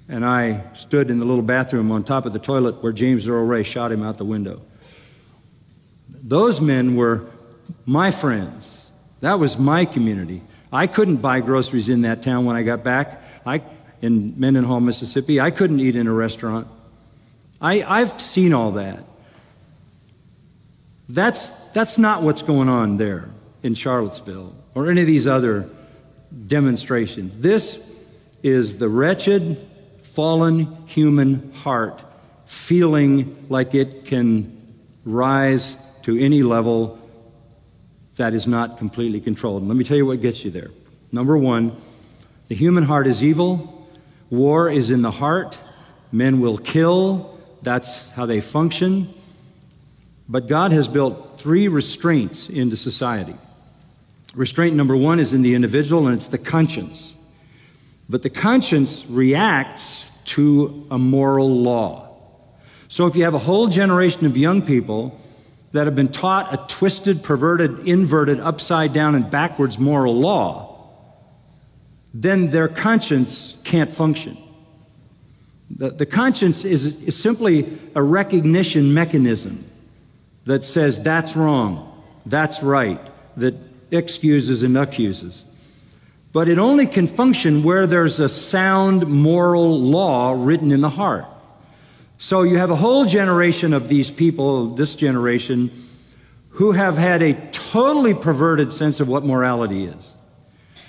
And 0.07 0.23
I 0.23 0.63
stood 0.73 1.09
in 1.09 1.17
the 1.17 1.25
little 1.25 1.43
bathroom 1.43 1.91
on 1.91 2.03
top 2.03 2.27
of 2.27 2.33
the 2.33 2.39
toilet 2.39 2.83
where 2.83 2.91
James 2.91 3.27
Earl 3.27 3.45
Ray 3.45 3.63
shot 3.63 3.91
him 3.91 4.03
out 4.03 4.17
the 4.17 4.25
window. 4.25 4.61
Those 6.09 6.61
men 6.61 6.95
were 6.95 7.25
my 7.87 8.11
friends. 8.11 8.91
That 9.21 9.39
was 9.39 9.57
my 9.57 9.85
community. 9.85 10.43
I 10.71 10.85
couldn't 10.85 11.17
buy 11.17 11.39
groceries 11.39 11.89
in 11.89 12.01
that 12.01 12.21
town 12.21 12.45
when 12.45 12.55
I 12.55 12.61
got 12.61 12.83
back. 12.83 13.23
I, 13.43 13.63
in 14.05 14.39
Mendenhall, 14.39 14.79
Mississippi, 14.79 15.41
I 15.41 15.49
couldn't 15.49 15.79
eat 15.79 15.95
in 15.95 16.07
a 16.07 16.13
restaurant. 16.13 16.67
I, 17.59 17.83
I've 17.83 18.21
seen 18.21 18.53
all 18.53 18.71
that. 18.73 19.03
That's, 21.09 21.49
that's 21.69 21.97
not 21.97 22.21
what's 22.21 22.43
going 22.43 22.69
on 22.69 22.97
there 22.97 23.29
in 23.63 23.73
Charlottesville 23.73 24.55
or 24.75 24.89
any 24.91 25.01
of 25.01 25.07
these 25.07 25.25
other 25.25 25.67
demonstrations. 26.45 27.41
This 27.41 28.07
is 28.43 28.77
the 28.77 28.89
wretched, 28.89 29.57
fallen 30.01 30.75
human 30.85 31.51
heart 31.53 32.01
feeling 32.45 33.47
like 33.49 33.73
it 33.73 34.05
can 34.05 34.55
rise 35.03 35.77
to 36.03 36.17
any 36.19 36.43
level 36.43 36.99
that 38.17 38.33
is 38.33 38.45
not 38.45 38.77
completely 38.77 39.19
controlled. 39.19 39.63
And 39.63 39.69
let 39.69 39.77
me 39.77 39.83
tell 39.83 39.97
you 39.97 40.05
what 40.05 40.21
gets 40.21 40.45
you 40.45 40.51
there. 40.51 40.69
Number 41.11 41.37
one, 41.37 41.75
the 42.47 42.55
human 42.55 42.83
heart 42.83 43.07
is 43.07 43.23
evil. 43.23 43.74
War 44.29 44.69
is 44.69 44.89
in 44.89 45.01
the 45.01 45.11
heart. 45.11 45.59
Men 46.11 46.39
will 46.39 46.57
kill. 46.57 47.39
That's 47.61 48.09
how 48.11 48.25
they 48.25 48.41
function. 48.41 49.13
But 50.27 50.47
God 50.47 50.71
has 50.71 50.87
built 50.87 51.39
three 51.39 51.67
restraints 51.67 52.49
into 52.49 52.75
society. 52.75 53.35
Restraint 54.33 54.75
number 54.75 54.95
one 54.95 55.19
is 55.19 55.33
in 55.33 55.41
the 55.43 55.55
individual, 55.55 56.07
and 56.07 56.15
it's 56.15 56.27
the 56.27 56.37
conscience. 56.37 57.15
But 58.09 58.21
the 58.21 58.29
conscience 58.29 59.05
reacts 59.07 60.11
to 60.25 60.85
a 60.91 60.97
moral 60.97 61.49
law. 61.49 62.17
So 62.87 63.07
if 63.07 63.15
you 63.15 63.23
have 63.23 63.33
a 63.33 63.39
whole 63.39 63.67
generation 63.67 64.25
of 64.25 64.37
young 64.37 64.61
people 64.61 65.19
that 65.71 65.85
have 65.85 65.95
been 65.95 66.11
taught 66.11 66.53
a 66.53 66.57
twisted, 66.67 67.23
perverted, 67.23 67.87
inverted, 67.87 68.39
upside 68.39 68.93
down, 68.93 69.15
and 69.15 69.29
backwards 69.29 69.77
moral 69.77 70.15
law, 70.15 70.74
then 72.17 72.49
their 72.49 72.69
conscience 72.69 73.57
can't 73.65 73.91
function. 73.91 74.37
The, 75.69 75.89
the 75.89 76.05
conscience 76.05 76.63
is, 76.63 77.03
is 77.03 77.21
simply 77.21 77.77
a 77.93 78.01
recognition 78.01 78.93
mechanism 78.93 79.65
that 80.45 80.63
says 80.63 81.01
that's 81.03 81.35
wrong, 81.35 82.01
that's 82.25 82.63
right, 82.63 83.01
that 83.35 83.55
excuses 83.91 84.63
and 84.63 84.77
accuses. 84.77 85.43
But 86.31 86.47
it 86.47 86.57
only 86.57 86.87
can 86.87 87.05
function 87.05 87.63
where 87.63 87.85
there's 87.85 88.21
a 88.21 88.29
sound 88.29 89.07
moral 89.07 89.81
law 89.81 90.35
written 90.37 90.71
in 90.71 90.79
the 90.79 90.89
heart. 90.89 91.25
So 92.17 92.43
you 92.43 92.57
have 92.59 92.71
a 92.71 92.77
whole 92.77 93.05
generation 93.05 93.73
of 93.73 93.89
these 93.89 94.09
people, 94.09 94.75
this 94.75 94.95
generation, 94.95 95.69
who 96.51 96.71
have 96.71 96.97
had 96.97 97.21
a 97.21 97.33
totally 97.51 98.13
perverted 98.13 98.71
sense 98.71 99.01
of 99.01 99.09
what 99.09 99.25
morality 99.25 99.85
is. 99.85 100.14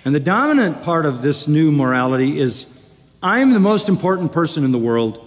And 0.07 0.15
the 0.15 0.21
dominant 0.21 0.83
part 0.83 1.05
of 1.05 1.21
this 1.21 1.49
new 1.49 1.73
morality 1.73 2.39
is 2.39 2.73
I'm 3.21 3.51
the 3.51 3.59
most 3.59 3.89
important 3.89 4.31
person 4.31 4.63
in 4.63 4.71
the 4.71 4.79
world. 4.79 5.21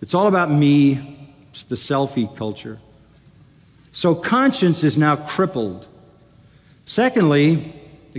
It's 0.00 0.14
all 0.14 0.28
about 0.28 0.48
me. 0.48 1.28
It's 1.50 1.64
the 1.64 1.74
selfie 1.74 2.34
culture. 2.36 2.78
So 3.90 4.14
conscience 4.14 4.84
is 4.84 4.96
now 4.96 5.16
crippled. 5.16 5.88
Secondly, 6.84 7.72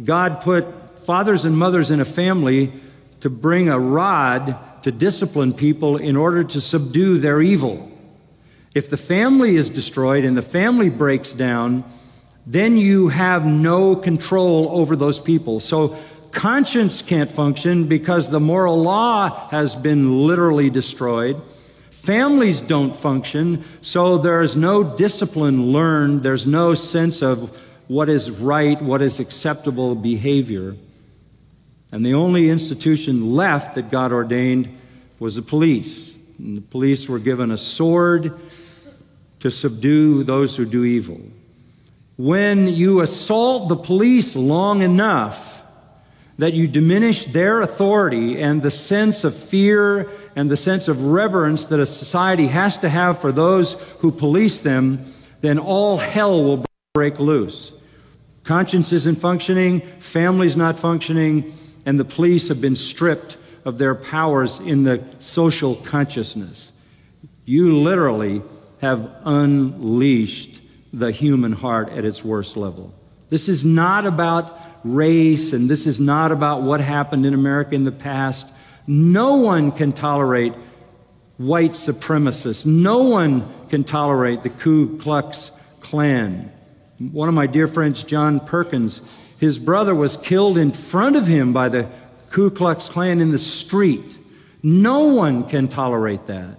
God 0.04 0.41
put 0.41 1.00
fathers 1.00 1.45
and 1.45 1.58
mothers 1.58 1.89
in 1.89 2.02
a 2.02 2.06
family 2.06 2.73
to 3.21 3.30
bring 3.30 3.69
a 3.69 3.80
rod 3.80 4.84
to 4.84 4.91
discipline 4.91 5.54
people 5.54 5.95
in 5.95 6.17
order 6.17 6.43
to 6.43 6.60
subdue 6.60 7.17
their 7.17 7.41
evil. 7.41 7.89
If 8.76 8.89
the 8.89 8.97
family 8.97 9.56
is 9.56 9.69
destroyed 9.69 10.26
and 10.26 10.36
the 10.36 10.41
family 10.41 10.89
breaks 10.89 11.32
down, 11.32 11.86
then 12.49 12.77
you 12.77 13.10
have 13.10 13.45
no 13.45 13.93
control 13.93 14.69
over 14.71 14.95
those 14.95 15.19
people. 15.19 15.60
So 15.60 15.97
conscience 16.31 17.01
can't 17.01 17.29
function 17.29 17.88
because 17.88 18.29
the 18.29 18.39
moral 18.39 18.81
law 18.81 19.49
has 19.49 19.75
been 19.75 20.25
literally 20.25 20.69
destroyed. 20.69 21.41
Families 21.91 22.62
don't 22.62 22.95
function, 22.95 23.65
so 23.81 24.17
there's 24.17 24.55
no 24.55 24.81
discipline 24.81 25.73
learned, 25.73 26.23
there's 26.23 26.47
no 26.47 26.73
sense 26.73 27.21
of 27.21 27.49
what 27.89 28.07
is 28.07 28.31
right, 28.31 28.81
what 28.81 29.01
is 29.01 29.19
acceptable 29.19 29.93
behavior. 29.93 30.77
And 31.91 32.05
the 32.05 32.13
only 32.13 32.49
institution 32.49 33.36
left 33.36 33.75
that 33.75 33.91
God 33.91 34.13
ordained 34.13 34.73
was 35.19 35.36
the 35.36 35.41
police. 35.41 36.17
And 36.39 36.55
the 36.55 36.62
police 36.62 37.10
were 37.10 37.19
given 37.19 37.51
a 37.51 37.57
sword 37.57 38.31
to 39.39 39.51
subdue 39.51 40.23
those 40.23 40.55
who 40.55 40.63
do 40.63 40.86
evil. 40.86 41.19
When 42.17 42.67
you 42.67 43.01
assault 43.01 43.69
the 43.69 43.75
police 43.75 44.36
long 44.36 44.82
enough 44.82 45.63
that 46.39 46.53
you 46.53 46.67
diminish 46.67 47.25
their 47.25 47.62
authority 47.62 48.41
and 48.41 48.62
the 48.62 48.71
sense 48.71 49.23
of 49.23 49.36
fear 49.36 50.10
and 50.36 50.49
the 50.49 50.58
sense 50.58 50.88
of 50.88 51.06
reverence 51.06 51.65
that 51.65 51.80
a 51.80 51.86
society 51.86 52.47
has 52.47 52.77
to 52.77 52.89
have 52.89 53.19
for 53.19 53.32
those 53.32 53.73
who 53.99 54.12
police 54.12 54.60
them, 54.60 55.06
then 55.41 55.60
all 55.60 55.97
hell 55.97 56.43
will 56.43 56.65
break 56.93 57.19
loose. 57.19 57.73
Conscience 58.43 58.91
isn't 58.93 59.19
functioning, 59.19 59.82
family's 59.99 60.58
not 60.58 60.80
functioning, 60.80 61.53
and 61.86 61.99
the 61.99 62.06
police 62.06 62.47
have 62.47 62.62
been 62.62 62.75
stripped 62.75 63.38
of 63.65 63.77
their 63.77 63.93
powers 63.93 64.60
in 64.60 64.84
the 64.84 65.03
social 65.19 65.75
consciousness. 65.75 66.71
You 67.45 67.77
literally 67.77 68.41
have 68.82 69.12
unleashed 69.23 70.62
the 70.97 71.12
human 71.12 71.51
heart 71.51 71.89
at 71.89 72.05
its 72.05 72.23
worst 72.23 72.57
level. 72.57 72.93
This 73.29 73.49
is 73.49 73.65
not 73.65 74.05
about 74.05 74.57
race, 74.83 75.53
and 75.53 75.69
this 75.69 75.86
is 75.86 75.99
not 75.99 76.31
about 76.31 76.63
what 76.63 76.79
happened 76.79 77.25
in 77.25 77.33
America 77.33 77.75
in 77.75 77.83
the 77.83 77.91
past. 77.91 78.53
No 78.88 79.36
one 79.36 79.71
can 79.71 79.91
tolerate 79.91 80.53
white 81.38 81.71
supremacists. 81.71 82.65
No 82.65 83.03
one 83.03 83.45
can 83.67 83.83
tolerate 83.83 84.43
the 84.43 84.49
Ku 84.49 84.97
Klux 84.97 85.51
Klan. 85.81 86.51
One 86.99 87.27
of 87.27 87.36
my 87.36 87.47
dear 87.47 87.67
friends, 87.67 88.01
John 88.03 88.39
Perkins, 88.39 89.01
his 89.39 89.60
brother 89.60 89.93
was 89.93 90.17
killed 90.17 90.57
in 90.57 90.71
front 90.71 91.15
of 91.15 91.27
him 91.27 91.53
by 91.53 91.69
the 91.69 91.89
Ku 92.31 92.49
Klux 92.49 92.89
Klan 92.89 93.19
in 93.19 93.31
the 93.31 93.38
street. 93.38 94.17
No 94.63 95.13
one 95.13 95.47
can 95.47 95.67
tolerate 95.67 96.25
that. 96.27 96.57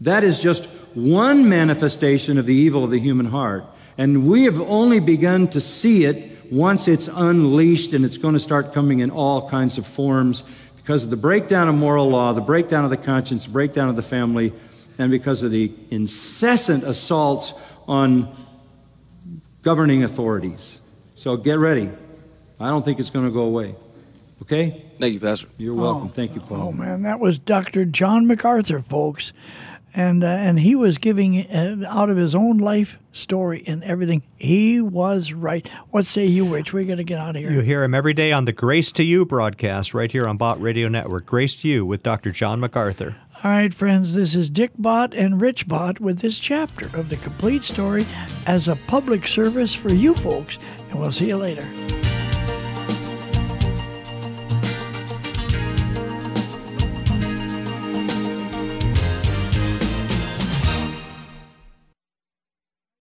That 0.00 0.24
is 0.24 0.40
just 0.40 0.68
one 0.94 1.48
manifestation 1.48 2.38
of 2.38 2.46
the 2.46 2.54
evil 2.54 2.84
of 2.84 2.90
the 2.90 3.00
human 3.00 3.26
heart. 3.26 3.64
And 3.96 4.26
we 4.26 4.44
have 4.44 4.60
only 4.60 5.00
begun 5.00 5.48
to 5.48 5.60
see 5.60 6.04
it 6.04 6.32
once 6.50 6.88
it's 6.88 7.08
unleashed, 7.08 7.92
and 7.92 8.04
it's 8.04 8.16
going 8.16 8.34
to 8.34 8.40
start 8.40 8.72
coming 8.72 9.00
in 9.00 9.10
all 9.10 9.48
kinds 9.48 9.78
of 9.78 9.86
forms 9.86 10.44
because 10.76 11.04
of 11.04 11.10
the 11.10 11.16
breakdown 11.16 11.68
of 11.68 11.74
moral 11.74 12.08
law, 12.08 12.32
the 12.32 12.40
breakdown 12.40 12.84
of 12.84 12.90
the 12.90 12.96
conscience, 12.96 13.46
breakdown 13.46 13.88
of 13.88 13.96
the 13.96 14.02
family, 14.02 14.52
and 14.98 15.10
because 15.10 15.42
of 15.42 15.50
the 15.50 15.72
incessant 15.90 16.84
assaults 16.84 17.54
on 17.88 18.34
governing 19.62 20.04
authorities. 20.04 20.82
So 21.14 21.36
get 21.36 21.58
ready. 21.58 21.90
I 22.60 22.68
don't 22.68 22.84
think 22.84 23.00
it's 23.00 23.10
going 23.10 23.24
to 23.24 23.32
go 23.32 23.42
away. 23.42 23.74
Okay? 24.42 24.84
Thank 24.98 25.14
you, 25.14 25.20
Pastor. 25.20 25.48
You're 25.56 25.74
welcome. 25.74 26.08
Oh, 26.08 26.10
Thank 26.10 26.34
you, 26.34 26.40
Paul. 26.40 26.68
Oh 26.68 26.72
man, 26.72 27.02
that 27.02 27.18
was 27.18 27.38
Dr. 27.38 27.84
John 27.84 28.26
MacArthur, 28.26 28.80
folks, 28.82 29.32
and 29.94 30.24
uh, 30.24 30.26
and 30.26 30.58
he 30.58 30.74
was 30.74 30.98
giving 30.98 31.46
uh, 31.46 31.84
out 31.88 32.10
of 32.10 32.16
his 32.16 32.34
own 32.34 32.58
life 32.58 32.98
story 33.12 33.62
and 33.66 33.82
everything. 33.84 34.22
He 34.36 34.80
was 34.80 35.32
right. 35.32 35.66
What 35.90 36.06
say 36.06 36.26
you, 36.26 36.52
Rich? 36.52 36.72
We're 36.72 36.84
gonna 36.84 37.04
get 37.04 37.18
out 37.18 37.36
of 37.36 37.42
here. 37.42 37.52
You 37.52 37.60
hear 37.60 37.84
him 37.84 37.94
every 37.94 38.14
day 38.14 38.32
on 38.32 38.44
the 38.44 38.52
Grace 38.52 38.90
to 38.92 39.04
You 39.04 39.24
broadcast 39.24 39.94
right 39.94 40.10
here 40.10 40.26
on 40.26 40.36
Bott 40.36 40.60
Radio 40.60 40.88
Network. 40.88 41.26
Grace 41.26 41.54
to 41.56 41.68
You 41.68 41.86
with 41.86 42.02
Dr. 42.02 42.32
John 42.32 42.60
MacArthur. 42.60 43.16
All 43.42 43.50
right, 43.50 43.74
friends, 43.74 44.14
this 44.14 44.34
is 44.34 44.48
Dick 44.48 44.72
Bott 44.78 45.12
and 45.12 45.40
Rich 45.40 45.68
Bott 45.68 46.00
with 46.00 46.20
this 46.20 46.38
chapter 46.38 46.86
of 46.98 47.10
the 47.10 47.16
complete 47.16 47.62
story 47.62 48.06
as 48.46 48.68
a 48.68 48.76
public 48.86 49.26
service 49.26 49.74
for 49.74 49.92
you 49.92 50.14
folks, 50.14 50.58
and 50.90 50.98
we'll 50.98 51.12
see 51.12 51.28
you 51.28 51.36
later. 51.36 52.13